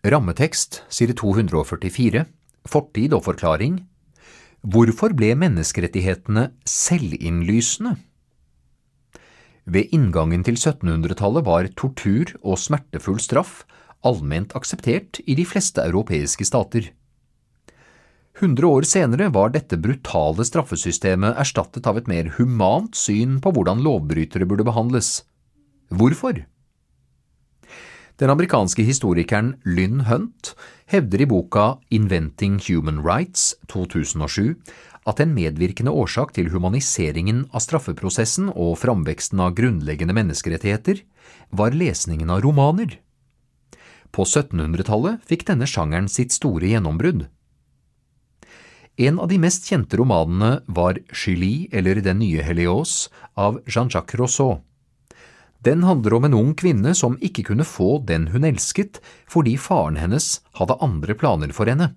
[0.00, 2.24] Rammetekst side 244
[2.68, 3.80] Fortid og forklaring
[4.60, 7.94] Hvorfor ble menneskerettighetene selvinnlysende?
[9.70, 13.62] Ved inngangen til 1700-tallet var tortur og smertefull straff
[14.06, 16.90] allment akseptert i de fleste europeiske stater.
[18.40, 23.82] Hundre år senere var dette brutale straffesystemet erstattet av et mer humant syn på hvordan
[23.84, 25.24] lovbrytere burde behandles.
[25.90, 26.44] Hvorfor?
[28.20, 30.54] Den amerikanske historikeren Lynn Hunt
[30.92, 34.56] hevder i boka Inventing Human Rights 2007
[35.08, 41.00] at en medvirkende årsak til humaniseringen av straffeprosessen og framveksten av grunnleggende menneskerettigheter
[41.56, 42.98] var lesningen av romaner.
[44.10, 47.28] På 1700-tallet fikk denne sjangeren sitt store gjennombrudd.
[49.00, 53.08] En av de mest kjente romanene var Julie eller Den nye Helios
[53.38, 54.60] av Jean-Jacques Rousseau.
[55.64, 59.98] Den handler om en ung kvinne som ikke kunne få den hun elsket fordi faren
[60.00, 61.92] hennes hadde andre planer for henne.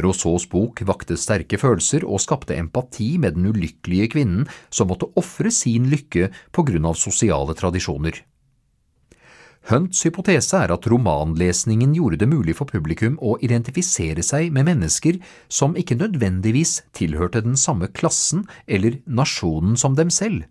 [0.00, 5.52] Rousseaus bok vakte sterke følelser og skapte empati med den ulykkelige kvinnen som måtte ofre
[5.52, 8.20] sin lykke på grunn av sosiale tradisjoner.
[9.66, 15.18] Hunts hypotese er at romanlesningen gjorde det mulig for publikum å identifisere seg med mennesker
[15.50, 20.44] som ikke nødvendigvis tilhørte den samme klassen eller nasjonen som dem selv.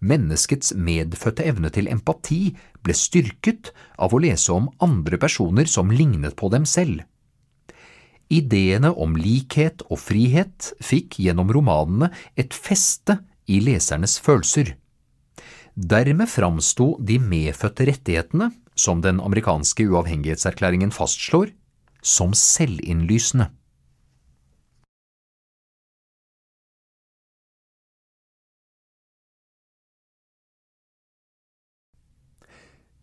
[0.00, 2.54] Menneskets medfødte evne til empati
[2.84, 7.04] ble styrket av å lese om andre personer som lignet på dem selv.
[8.32, 14.78] Ideene om likhet og frihet fikk gjennom romanene et feste i lesernes følelser.
[15.74, 21.48] Dermed framsto de medfødte rettighetene, som den amerikanske uavhengighetserklæringen fastslår,
[22.02, 23.48] som selvinnlysende.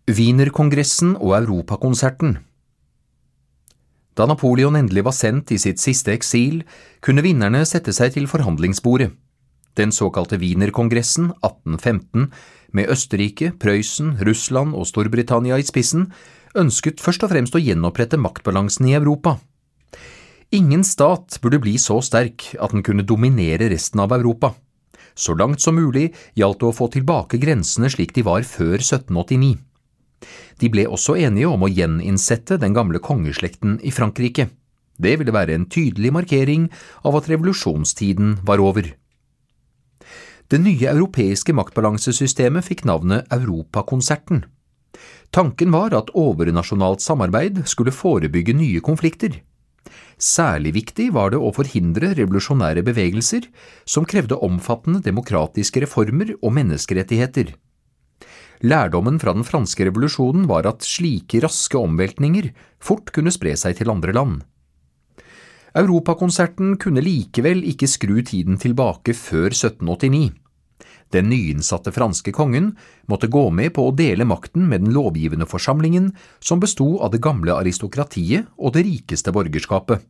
[0.09, 2.38] Wienerkongressen og Europakonserten
[4.17, 6.63] Da Napoleon endelig var sendt i sitt siste eksil,
[7.01, 9.11] kunne vinnerne sette seg til forhandlingsbordet.
[9.78, 12.32] Den såkalte Wienerkongressen 1815
[12.76, 16.09] med Østerrike, Prøysen, Russland og Storbritannia i spissen,
[16.57, 19.38] ønsket først og fremst å gjenopprette maktbalansen i Europa.
[20.55, 24.55] Ingen stat burde bli så sterk at den kunne dominere resten av Europa.
[25.13, 26.09] Så langt som mulig
[26.39, 29.57] gjaldt det å få tilbake grensene slik de var før 1789.
[30.59, 34.49] De ble også enige om å gjeninnsette den gamle kongeslekten i Frankrike.
[34.99, 36.65] Det ville være en tydelig markering
[37.07, 38.89] av at revolusjonstiden var over.
[40.50, 44.47] Det nye europeiske maktbalansesystemet fikk navnet Europakonserten.
[45.30, 49.43] Tanken var at overnasjonalt samarbeid skulle forebygge nye konflikter.
[50.18, 53.45] Særlig viktig var det å forhindre revolusjonære bevegelser
[53.86, 57.54] som krevde omfattende demokratiske reformer og menneskerettigheter.
[58.66, 62.50] Lærdommen fra den franske revolusjonen var at slike raske omveltninger
[62.82, 64.41] fort kunne spre seg til andre land.
[65.78, 70.39] Europakonserten kunne likevel ikke skru tiden tilbake før 1789.
[71.14, 72.76] Den nyinnsatte franske kongen
[73.10, 77.24] måtte gå med på å dele makten med den lovgivende forsamlingen, som besto av det
[77.26, 80.05] gamle aristokratiet og det rikeste borgerskapet.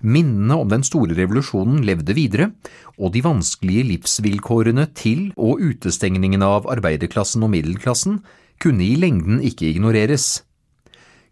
[0.00, 2.50] Minnene om den store revolusjonen levde videre,
[2.98, 8.20] og de vanskelige livsvilkårene til og utestengningen av arbeiderklassen og middelklassen
[8.60, 10.42] kunne i lengden ikke ignoreres.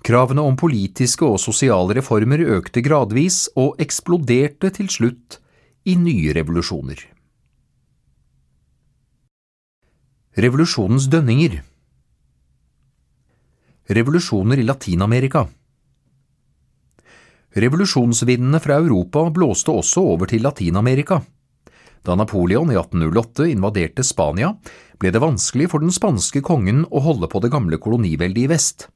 [0.05, 5.41] Kravene om politiske og sosiale reformer økte gradvis og eksploderte til slutt
[5.89, 7.18] i nye revolusjoner.
[10.37, 11.55] Revolusjonens dønninger
[13.89, 15.47] Revolusjoner i Latin-Amerika
[17.57, 21.23] Revolusjonsvindene fra Europa blåste også over til Latin-Amerika.
[22.05, 24.53] Da Napoleon i 1808 invaderte Spania,
[25.01, 28.91] ble det vanskelig for den spanske kongen å holde på det gamle koloniveldet i vest.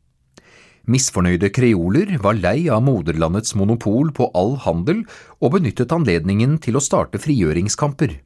[0.85, 5.01] Misfornøyde kreoler var lei av moderlandets monopol på all handel
[5.41, 8.19] og benyttet anledningen til å starte frigjøringskamper.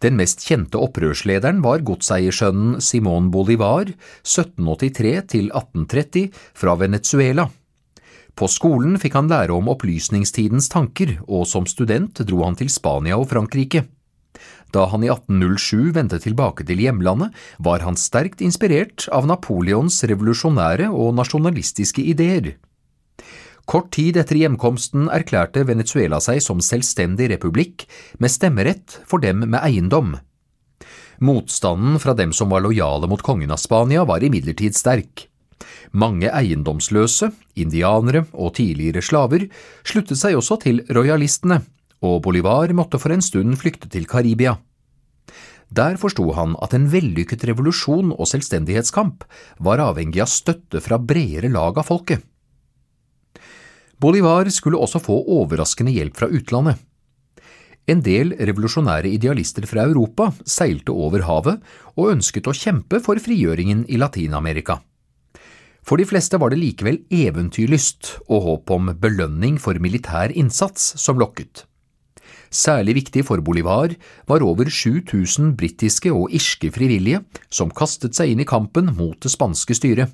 [0.00, 3.90] Den mest kjente opprørslederen var godseiersønnen Simón Bolivar,
[4.24, 7.50] 1783 til 1830, fra Venezuela.
[8.32, 13.18] På skolen fikk han lære om opplysningstidens tanker, og som student dro han til Spania
[13.20, 13.84] og Frankrike.
[14.72, 20.88] Da han i 1807 vendte tilbake til hjemlandet, var han sterkt inspirert av Napoleons revolusjonære
[20.88, 22.54] og nasjonalistiske ideer.
[23.70, 27.84] Kort tid etter hjemkomsten erklærte Venezuela seg som selvstendig republikk
[28.18, 30.16] med stemmerett for dem med eiendom.
[31.22, 35.28] Motstanden fra dem som var lojale mot kongen av Spania var imidlertid sterk.
[35.92, 39.44] Mange eiendomsløse, indianere og tidligere slaver
[39.86, 41.60] sluttet seg også til rojalistene,
[42.02, 44.56] og Bolivar måtte for en stund flykte til Karibia.
[45.70, 49.22] Der forsto han at en vellykket revolusjon og selvstendighetskamp
[49.62, 52.26] var avhengig av støtte fra bredere lag av folket.
[54.00, 56.78] Bolivar skulle også få overraskende hjelp fra utlandet.
[57.90, 61.58] En del revolusjonære idealister fra Europa seilte over havet
[61.96, 64.78] og ønsket å kjempe for frigjøringen i Latin-Amerika.
[65.84, 71.18] For de fleste var det likevel eventyrlyst og håp om belønning for militær innsats som
[71.20, 71.64] lokket.
[72.50, 73.92] Særlig viktig for Bolivar
[74.28, 79.32] var over 7000 britiske og irske frivillige som kastet seg inn i kampen mot det
[79.32, 80.10] spanske styret.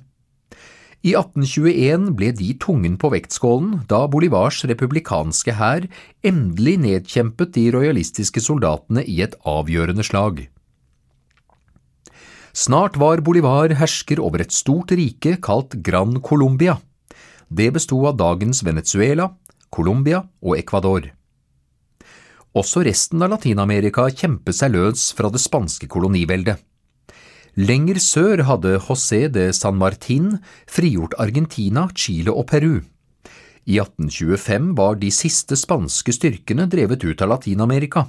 [1.05, 5.85] I 1821 ble de tungen på vektskålen da Bolivars republikanske hær
[6.25, 10.47] endelig nedkjempet de rojalistiske soldatene i et avgjørende slag.
[12.57, 16.79] Snart var Bolivar hersker over et stort rike kalt Gran Colombia.
[17.47, 19.29] Det besto av dagens Venezuela,
[19.69, 21.11] Colombia og Ecuador.
[22.57, 26.57] Også resten av Latin-Amerika kjempet seg løs fra det spanske koloniveldet.
[27.57, 30.35] Lenger sør hadde José de San Martin
[30.69, 32.83] frigjort Argentina, Chile og Peru.
[33.65, 38.05] I 1825 var de siste spanske styrkene drevet ut av Latin-Amerika.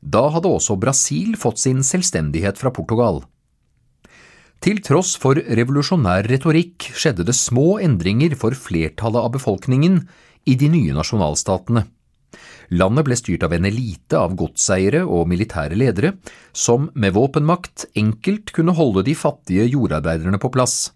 [0.00, 3.20] Da hadde også Brasil fått sin selvstendighet fra Portugal.
[4.64, 10.06] Til tross for revolusjonær retorikk skjedde det små endringer for flertallet av befolkningen
[10.48, 11.84] i de nye nasjonalstatene.
[12.70, 16.12] Landet ble styrt av en elite av godseiere og militære ledere,
[16.52, 20.92] som med våpenmakt enkelt kunne holde de fattige jordarbeiderne på plass.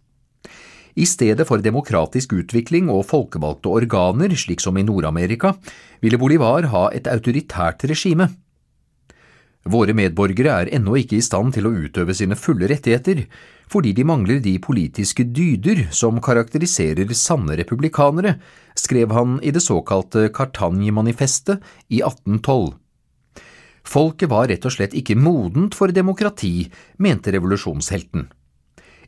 [0.95, 5.57] I stedet for demokratisk utvikling og folkevalgte organer, slik som i Nord-Amerika,
[5.99, 8.29] ville Bolivar ha et autoritært regime.
[9.67, 13.25] Våre medborgere er ennå ikke i stand til å utøve sine fulle rettigheter,
[13.71, 18.37] fordi de mangler de politiske dyder som karakteriserer sanne republikanere,
[18.77, 22.75] skrev han i det såkalte Cartagne-manifestet i 1812.
[23.85, 28.31] Folket var rett og slett ikke modent for demokrati, mente revolusjonshelten.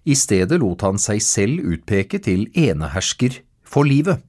[0.06, 4.20] I stedet lot han seg selv utpeke til enehersker for livet.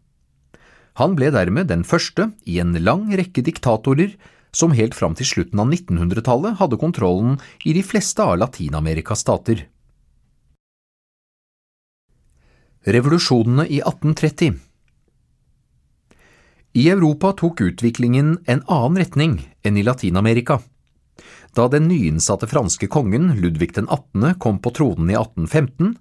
[0.97, 4.15] Han ble dermed den første i en lang rekke diktatorer
[4.55, 7.35] som helt fram til slutten av 1900-tallet hadde kontrollen
[7.67, 9.67] i de fleste av Latin-Amerikas stater.
[12.88, 14.53] Revolusjonene i 1830
[16.72, 19.34] I Europa tok utviklingen en annen retning
[19.68, 20.61] enn i Latin-Amerika.
[21.51, 24.39] Da den nyinnsatte franske kongen Ludvig den 18.
[24.39, 25.97] kom på tronen i 1815,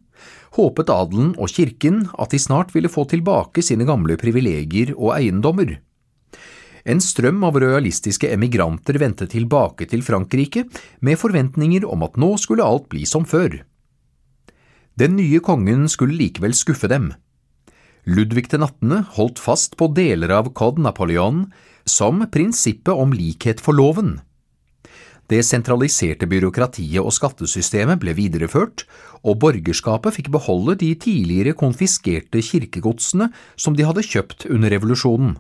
[0.61, 5.81] håpet adelen og kirken at de snart ville få tilbake sine gamle privilegier og eiendommer.
[6.87, 10.69] En strøm av rojalistiske emigranter vendte tilbake til Frankrike
[11.03, 13.65] med forventninger om at nå skulle alt bli som før.
[14.97, 17.11] Den nye kongen skulle likevel skuffe dem.
[18.09, 19.03] Ludvig 18.
[19.19, 21.51] holdt fast på deler av Code Napoleon
[21.85, 24.15] som prinsippet om likhet for loven.
[25.29, 28.87] Det sentraliserte byråkratiet og skattesystemet ble videreført,
[29.27, 33.29] og borgerskapet fikk beholde de tidligere konfiskerte kirkegodsene
[33.59, 35.35] som de hadde kjøpt under revolusjonen.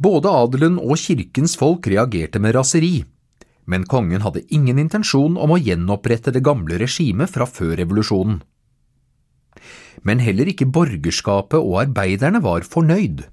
[0.00, 3.02] Både adelen og kirkens folk reagerte med raseri,
[3.66, 8.40] men kongen hadde ingen intensjon om å gjenopprette det gamle regimet fra før revolusjonen.
[10.06, 13.24] Men heller ikke borgerskapet og arbeiderne var fornøyd.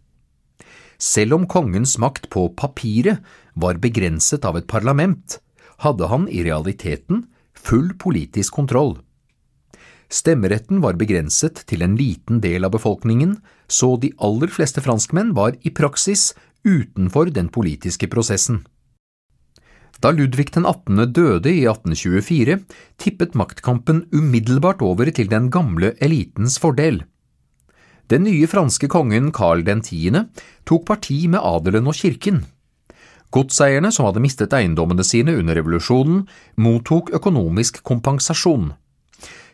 [0.98, 3.22] Selv om kongens makt på papiret
[3.60, 5.40] var begrenset av et parlament,
[5.84, 8.98] hadde han i realiteten full politisk kontroll.
[10.14, 13.38] Stemmeretten var begrenset til en liten del av befolkningen,
[13.68, 16.32] så de aller fleste franskmenn var i praksis
[16.64, 18.62] utenfor den politiske prosessen.
[20.04, 20.98] Da Ludvig den 18.
[21.16, 22.58] døde i 1824,
[23.00, 27.06] tippet maktkampen umiddelbart over til den gamle elitens fordel.
[28.12, 30.12] Den nye franske kongen Carl 10.
[30.68, 32.42] tok parti med adelen og kirken.
[33.32, 36.26] Godseierne som hadde mistet eiendommene sine under revolusjonen,
[36.60, 38.74] mottok økonomisk kompensasjon.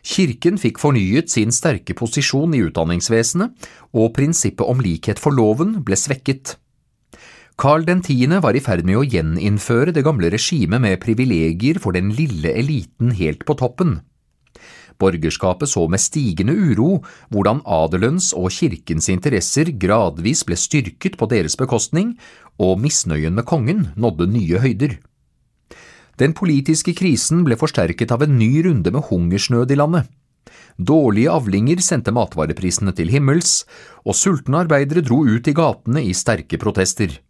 [0.02, 3.54] Kirken fikk fornyet sin sterke posisjon i utdanningsvesenet,
[3.94, 6.56] og prinsippet om likhet for loven ble svekket.
[7.60, 8.40] Carl 10.
[8.40, 13.10] var i ferd med å gjeninnføre det gamle regimet med privilegier for den lille eliten
[13.18, 13.98] helt på toppen.
[14.96, 21.60] Borgerskapet så med stigende uro hvordan adelens og kirkens interesser gradvis ble styrket på deres
[21.60, 22.16] bekostning,
[22.56, 24.96] og misnøyen med kongen nådde nye høyder.
[26.16, 30.08] Den politiske krisen ble forsterket av en ny runde med hungersnød i landet.
[30.80, 33.66] Dårlige avlinger sendte matvareprisene til himmels,
[34.08, 37.20] og sultne arbeidere dro ut i gatene i sterke protester.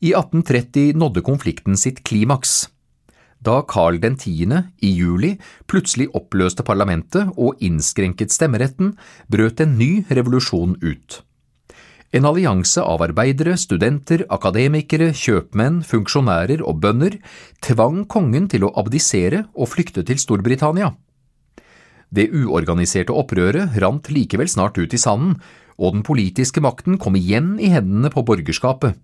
[0.00, 2.64] I 1830 nådde konflikten sitt klimaks
[3.44, 4.62] da Karl 10.
[4.80, 5.34] i juli
[5.68, 8.94] plutselig oppløste parlamentet og innskrenket stemmeretten,
[9.28, 11.20] brøt en ny revolusjon ut.
[12.14, 17.18] En allianse av arbeidere, studenter, akademikere, kjøpmenn, funksjonærer og bønder
[17.66, 20.92] tvang kongen til å abdisere og flykte til Storbritannia.
[22.14, 25.40] Det uorganiserte opprøret rant likevel snart ut i sanden,
[25.74, 28.94] og den politiske makten kom igjen i hendene på borgerskapet.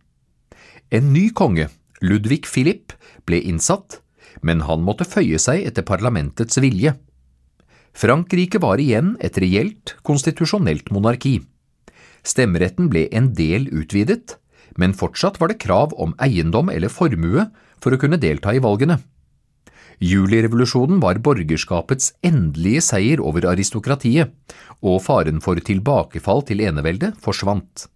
[0.90, 1.68] En ny konge,
[2.02, 2.92] Ludvig Philipp,
[3.22, 4.00] ble innsatt,
[4.42, 6.96] men han måtte føye seg etter parlamentets vilje.
[7.94, 11.36] Frankrike var igjen et reelt, konstitusjonelt monarki.
[12.26, 14.34] Stemmeretten ble en del utvidet,
[14.78, 17.46] men fortsatt var det krav om eiendom eller formue
[17.78, 18.98] for å kunne delta i valgene.
[20.00, 24.34] Julirevolusjonen var borgerskapets endelige seier over aristokratiet,
[24.82, 27.86] og faren for tilbakefall til enevelde forsvant.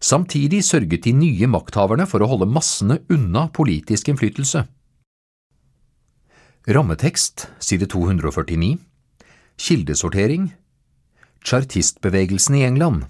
[0.00, 4.66] Samtidig sørget de nye makthaverne for å holde massene unna politisk innflytelse.
[6.66, 8.76] Rammetekst, side 249
[9.56, 10.48] Kildesortering
[11.46, 13.04] Chartistbevegelsen i England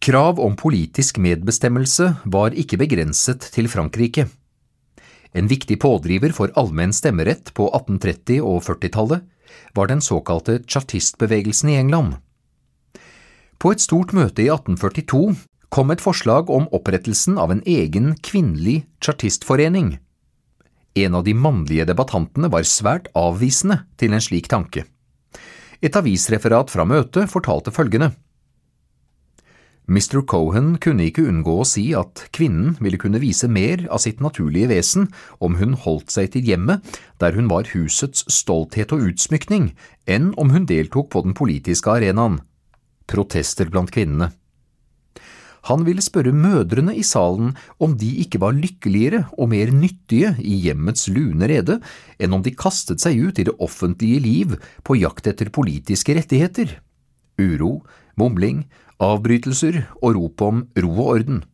[0.00, 4.30] Krav om politisk medbestemmelse var ikke begrenset til Frankrike.
[5.36, 9.28] En viktig pådriver for allmenn stemmerett på 1830- og 40-tallet
[9.76, 12.16] var den såkalte chartistbevegelsen i England.
[13.60, 15.34] På et stort møte i 1842
[15.68, 19.98] kom et forslag om opprettelsen av en egen kvinnelig chartistforening.
[20.96, 24.86] En av de mannlige debattantene var svært avvisende til en slik tanke.
[25.84, 28.10] Et avisreferat fra møtet fortalte følgende.
[29.90, 30.20] Mr.
[30.24, 34.70] Cohen kunne ikke unngå å si at kvinnen ville kunne vise mer av sitt naturlige
[34.70, 35.08] vesen
[35.42, 39.72] om hun holdt seg til hjemmet der hun var husets stolthet og utsmykning,
[40.06, 42.38] enn om hun deltok på den politiske arenaen.
[43.10, 44.30] Protester blant kvinnene.
[45.68, 50.56] Han ville spørre mødrene i salen om de ikke var lykkeligere og mer nyttige i
[50.64, 51.76] hjemmets lune rede
[52.16, 54.56] enn om de kastet seg ut i det offentlige liv
[54.86, 56.78] på jakt etter politiske rettigheter.
[57.40, 57.82] Uro,
[58.16, 58.64] mumling,
[59.00, 61.44] avbrytelser og rop om ro og orden.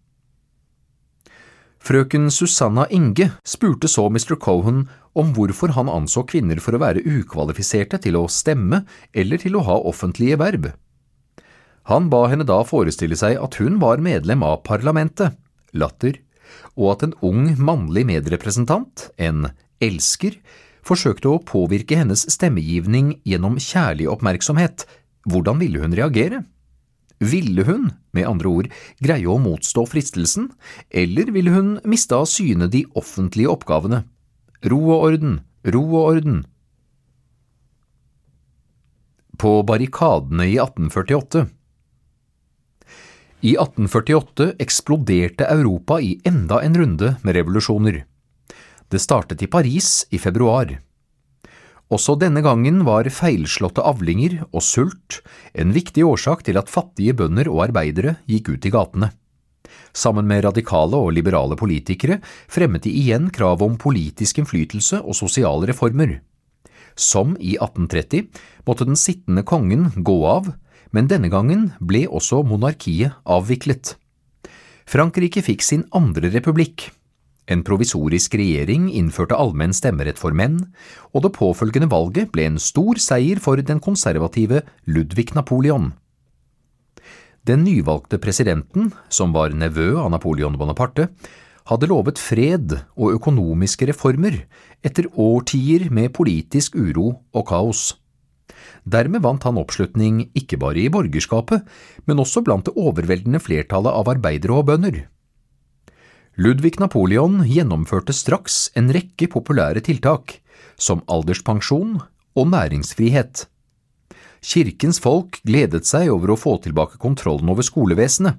[1.87, 4.35] Frøken Susanna Inge spurte så Mr.
[4.43, 8.83] Cohen om hvorfor han anså kvinner for å være ukvalifiserte til å stemme
[9.15, 10.73] eller til å ha offentlige verb.
[11.87, 15.37] Han ba henne da forestille seg at hun var medlem av parlamentet,
[15.71, 16.19] latter,
[16.75, 19.53] og at en ung mannlig medrepresentant, en
[19.83, 20.35] elsker,
[20.87, 24.87] forsøkte å påvirke hennes stemmegivning gjennom kjærlig oppmerksomhet,
[25.27, 26.43] hvordan ville hun reagere?
[27.23, 28.69] Ville hun, med andre ord,
[29.03, 30.51] greie å motstå fristelsen,
[30.91, 34.03] eller ville hun miste av syne de offentlige oppgavene?
[34.67, 35.39] Ro og orden,
[35.71, 36.43] ro og orden.
[39.41, 41.47] På barrikadene i 1848
[43.47, 48.01] I 1848 eksploderte Europa i enda en runde med revolusjoner.
[48.90, 50.73] Det startet i Paris i februar.
[51.86, 55.20] Også denne gangen var feilslåtte avlinger og sult
[55.55, 59.12] en viktig årsak til at fattige bønder og arbeidere gikk ut i gatene.
[59.94, 62.18] Sammen med radikale og liberale politikere
[62.51, 66.18] fremmet de igjen krav om politisk innflytelse og sosiale reformer.
[66.98, 68.27] Som i 1830
[68.66, 70.51] måtte den sittende kongen gå av,
[70.93, 73.97] men denne gangen ble også monarkiet avviklet.
[74.87, 76.91] Frankrike fikk sin andre republikk,
[77.47, 80.59] en provisorisk regjering innførte allmenn stemmerett for menn,
[81.15, 85.93] og det påfølgende valget ble en stor seier for den konservative Ludvig Napoleon.
[87.47, 91.07] Den nyvalgte presidenten, som var nevø av Napoleon Bonaparte,
[91.71, 94.41] hadde lovet fred og økonomiske reformer
[94.87, 97.93] etter årtier med politisk uro og kaos.
[98.87, 101.67] Dermed vant han oppslutning ikke bare i borgerskapet,
[102.07, 105.01] men også blant det overveldende flertallet av arbeidere og bønder.
[106.39, 110.39] Ludvig Napoleon gjennomførte straks en rekke populære tiltak,
[110.79, 111.97] som alderspensjon
[112.37, 113.47] og næringsfrihet.
[114.47, 118.39] Kirkens folk gledet seg over å få tilbake kontrollen over skolevesenet.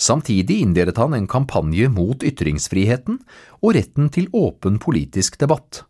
[0.00, 3.20] Samtidig innledet han en kampanje mot ytringsfriheten
[3.60, 5.84] og retten til åpen politisk debatt.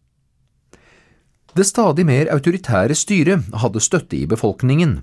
[1.53, 5.03] Det stadig mer autoritære styret hadde støtte i befolkningen,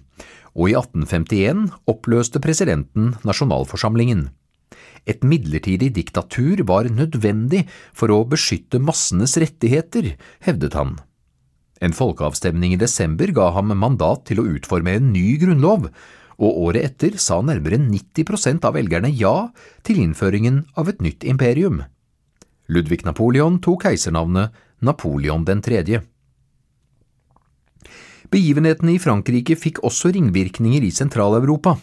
[0.58, 4.32] og i 1851 oppløste presidenten nasjonalforsamlingen.
[5.06, 10.98] Et midlertidig diktatur var nødvendig for å beskytte massenes rettigheter, hevdet han.
[11.86, 15.88] En folkeavstemning i desember ga ham mandat til å utforme en ny grunnlov,
[16.40, 19.52] og året etter sa nærmere 90% av velgerne ja
[19.86, 21.84] til innføringen av et nytt imperium.
[22.70, 26.02] Ludvig Napoleon tok keisernavnet Napoleon den tredje.
[28.30, 31.80] Begivenhetene i Frankrike fikk også ringvirkninger i Sentral-Europa.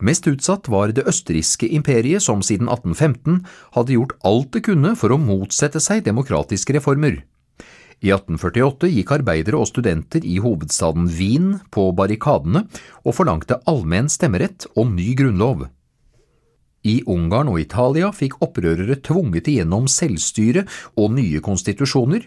[0.00, 3.42] Mest utsatt var det østerrikske imperiet som siden 1815
[3.74, 7.20] hadde gjort alt det kunne for å motsette seg demokratiske reformer.
[7.98, 12.64] I 1848 gikk arbeidere og studenter i hovedstaden Wien på barrikadene
[13.02, 15.66] og forlangte allmenn stemmerett og ny grunnlov.
[16.86, 20.62] I Ungarn og Italia fikk opprørere tvunget igjennom selvstyre
[20.94, 22.22] og nye konstitusjoner,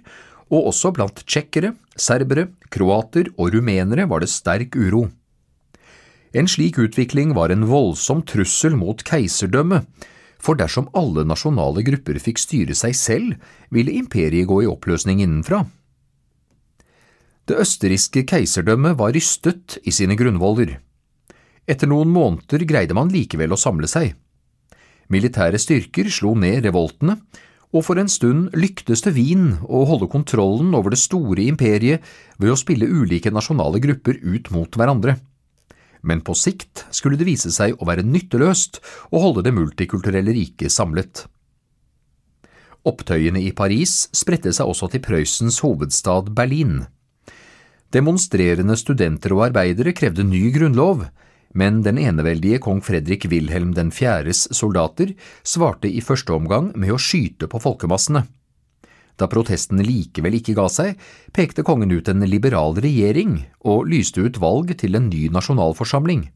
[0.51, 5.07] og også blant tsjekkere, serbere, kroater og rumenere var det sterk uro.
[6.31, 9.87] En slik utvikling var en voldsom trussel mot keiserdømmet,
[10.41, 13.35] for dersom alle nasjonale grupper fikk styre seg selv,
[13.69, 15.65] ville imperiet gå i oppløsning innenfra.
[17.45, 20.77] Det østerrikske keiserdømmet var rystet i sine grunnvoller.
[21.69, 24.15] Etter noen måneder greide man likevel å samle seg.
[25.11, 27.17] Militære styrker slo ned revoltene,
[27.71, 32.03] og for en stund lyktes det Wien å holde kontrollen over det store imperiet
[32.37, 35.17] ved å spille ulike nasjonale grupper ut mot hverandre
[36.01, 38.81] men på sikt skulle det vise seg å være nytteløst
[39.13, 41.25] å holde det multikulturelle riket samlet.
[42.87, 46.87] Opptøyene i Paris spredte seg også til Prøysens hovedstad Berlin.
[47.93, 51.05] Demonstrerende studenter og arbeidere krevde ny grunnlov,
[51.53, 55.13] men den eneveldige kong Fredrik Wilhelm 4.s soldater
[55.43, 58.25] svarte i første omgang med å skyte på folkemassene.
[59.19, 60.95] Da protestene likevel ikke ga seg,
[61.35, 66.29] pekte kongen ut en liberal regjering og lyste ut valg til en ny nasjonalforsamling.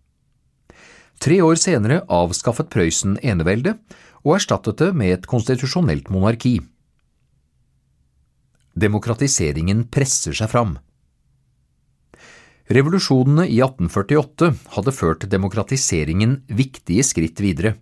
[1.24, 3.80] Tre år senere avskaffet Prøysen eneveldet
[4.26, 6.60] og erstattet det med et konstitusjonelt monarki.
[8.76, 10.76] Demokratiseringen presser seg fram.
[12.66, 17.76] Revolusjonene i 1848 hadde ført demokratiseringen viktige skritt videre.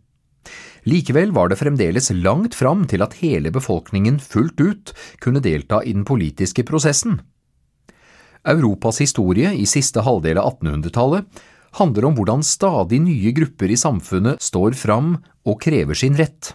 [0.83, 4.91] Likevel var det fremdeles langt fram til at hele befolkningen fullt ut
[5.23, 7.21] kunne delta i den politiske prosessen.
[8.43, 11.43] Europas historie i siste halvdel av 1800-tallet
[11.79, 15.15] handler om hvordan stadig nye grupper i samfunnet står fram
[15.47, 16.51] og krever sin rett.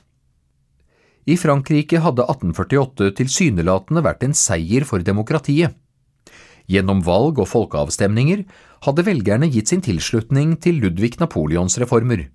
[1.28, 5.72] I Frankrike hadde 1848 tilsynelatende vært en seier for demokratiet.
[6.68, 8.42] Gjennom valg og folkeavstemninger
[8.84, 12.26] hadde velgerne gitt sin tilslutning til Ludvig Napoleons reformer.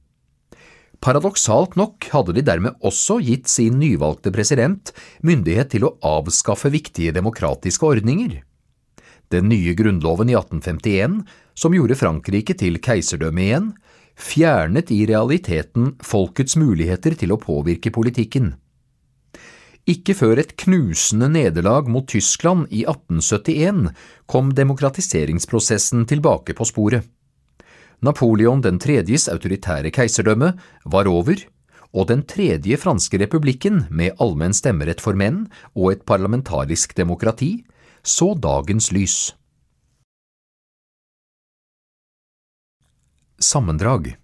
[1.03, 7.13] Paradoksalt nok hadde de dermed også gitt sin nyvalgte president myndighet til å avskaffe viktige
[7.15, 8.39] demokratiske ordninger.
[9.33, 11.21] Den nye grunnloven i 1851,
[11.57, 13.69] som gjorde Frankrike til keiserdømme igjen,
[14.15, 18.53] fjernet i realiteten folkets muligheter til å påvirke politikken.
[19.89, 23.91] Ikke før et knusende nederlag mot Tyskland i 1871
[24.31, 27.03] kom demokratiseringsprosessen tilbake på sporet.
[28.03, 30.53] Napoleon den tredjes autoritære keiserdømme
[30.85, 31.35] var over,
[31.93, 35.45] og den tredje franske republikken med allmenn stemmerett for menn
[35.75, 37.53] og et parlamentarisk demokrati
[38.03, 39.33] så dagens lys.
[43.43, 44.22] sammendrag.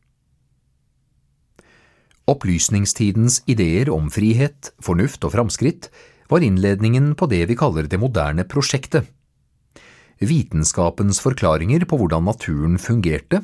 [2.29, 5.87] Opplysningstidens ideer om frihet, fornuft og framskritt
[6.29, 9.07] var innledningen på det vi kaller det moderne prosjektet.
[10.19, 13.41] Vitenskapens forklaringer på hvordan naturen fungerte,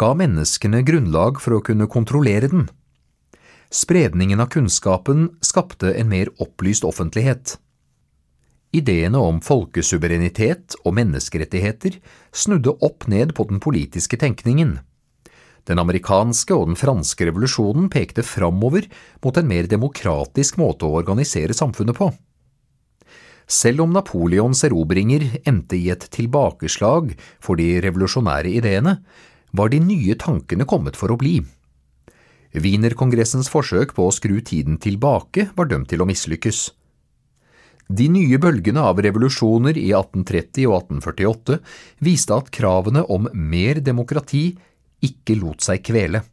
[0.00, 2.68] ga menneskene grunnlag for å kunne kontrollere den.
[3.74, 7.56] Spredningen av kunnskapen skapte en mer opplyst offentlighet.
[8.74, 12.00] Ideene om folkesuverenitet og menneskerettigheter
[12.34, 14.78] snudde opp ned på den politiske tenkningen.
[15.68, 18.86] Den amerikanske og den franske revolusjonen pekte framover
[19.24, 22.10] mot en mer demokratisk måte å organisere samfunnet på.
[23.48, 27.12] Selv om Napoleons erobringer endte i et tilbakeslag
[27.44, 28.98] for de revolusjonære ideene,
[29.54, 31.38] var de nye tankene kommet for å bli.
[32.54, 36.68] Wienerkongressens forsøk på å skru tiden tilbake var dømt til å mislykkes.
[37.84, 41.58] De nye bølgene av revolusjoner i 1830 og 1848
[42.06, 44.54] viste at kravene om mer demokrati
[45.04, 46.24] ikke lot seg kvele.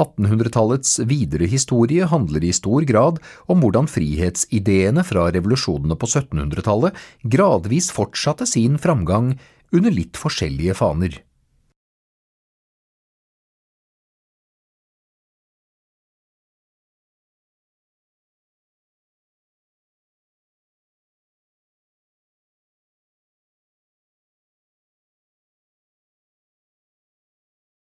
[0.00, 3.18] 1800-tallets videre historie handler i stor grad
[3.52, 6.96] om hvordan frihetsideene fra revolusjonene på 1700-tallet
[7.34, 9.34] gradvis fortsatte sin framgang
[9.76, 11.20] under litt forskjellige faner.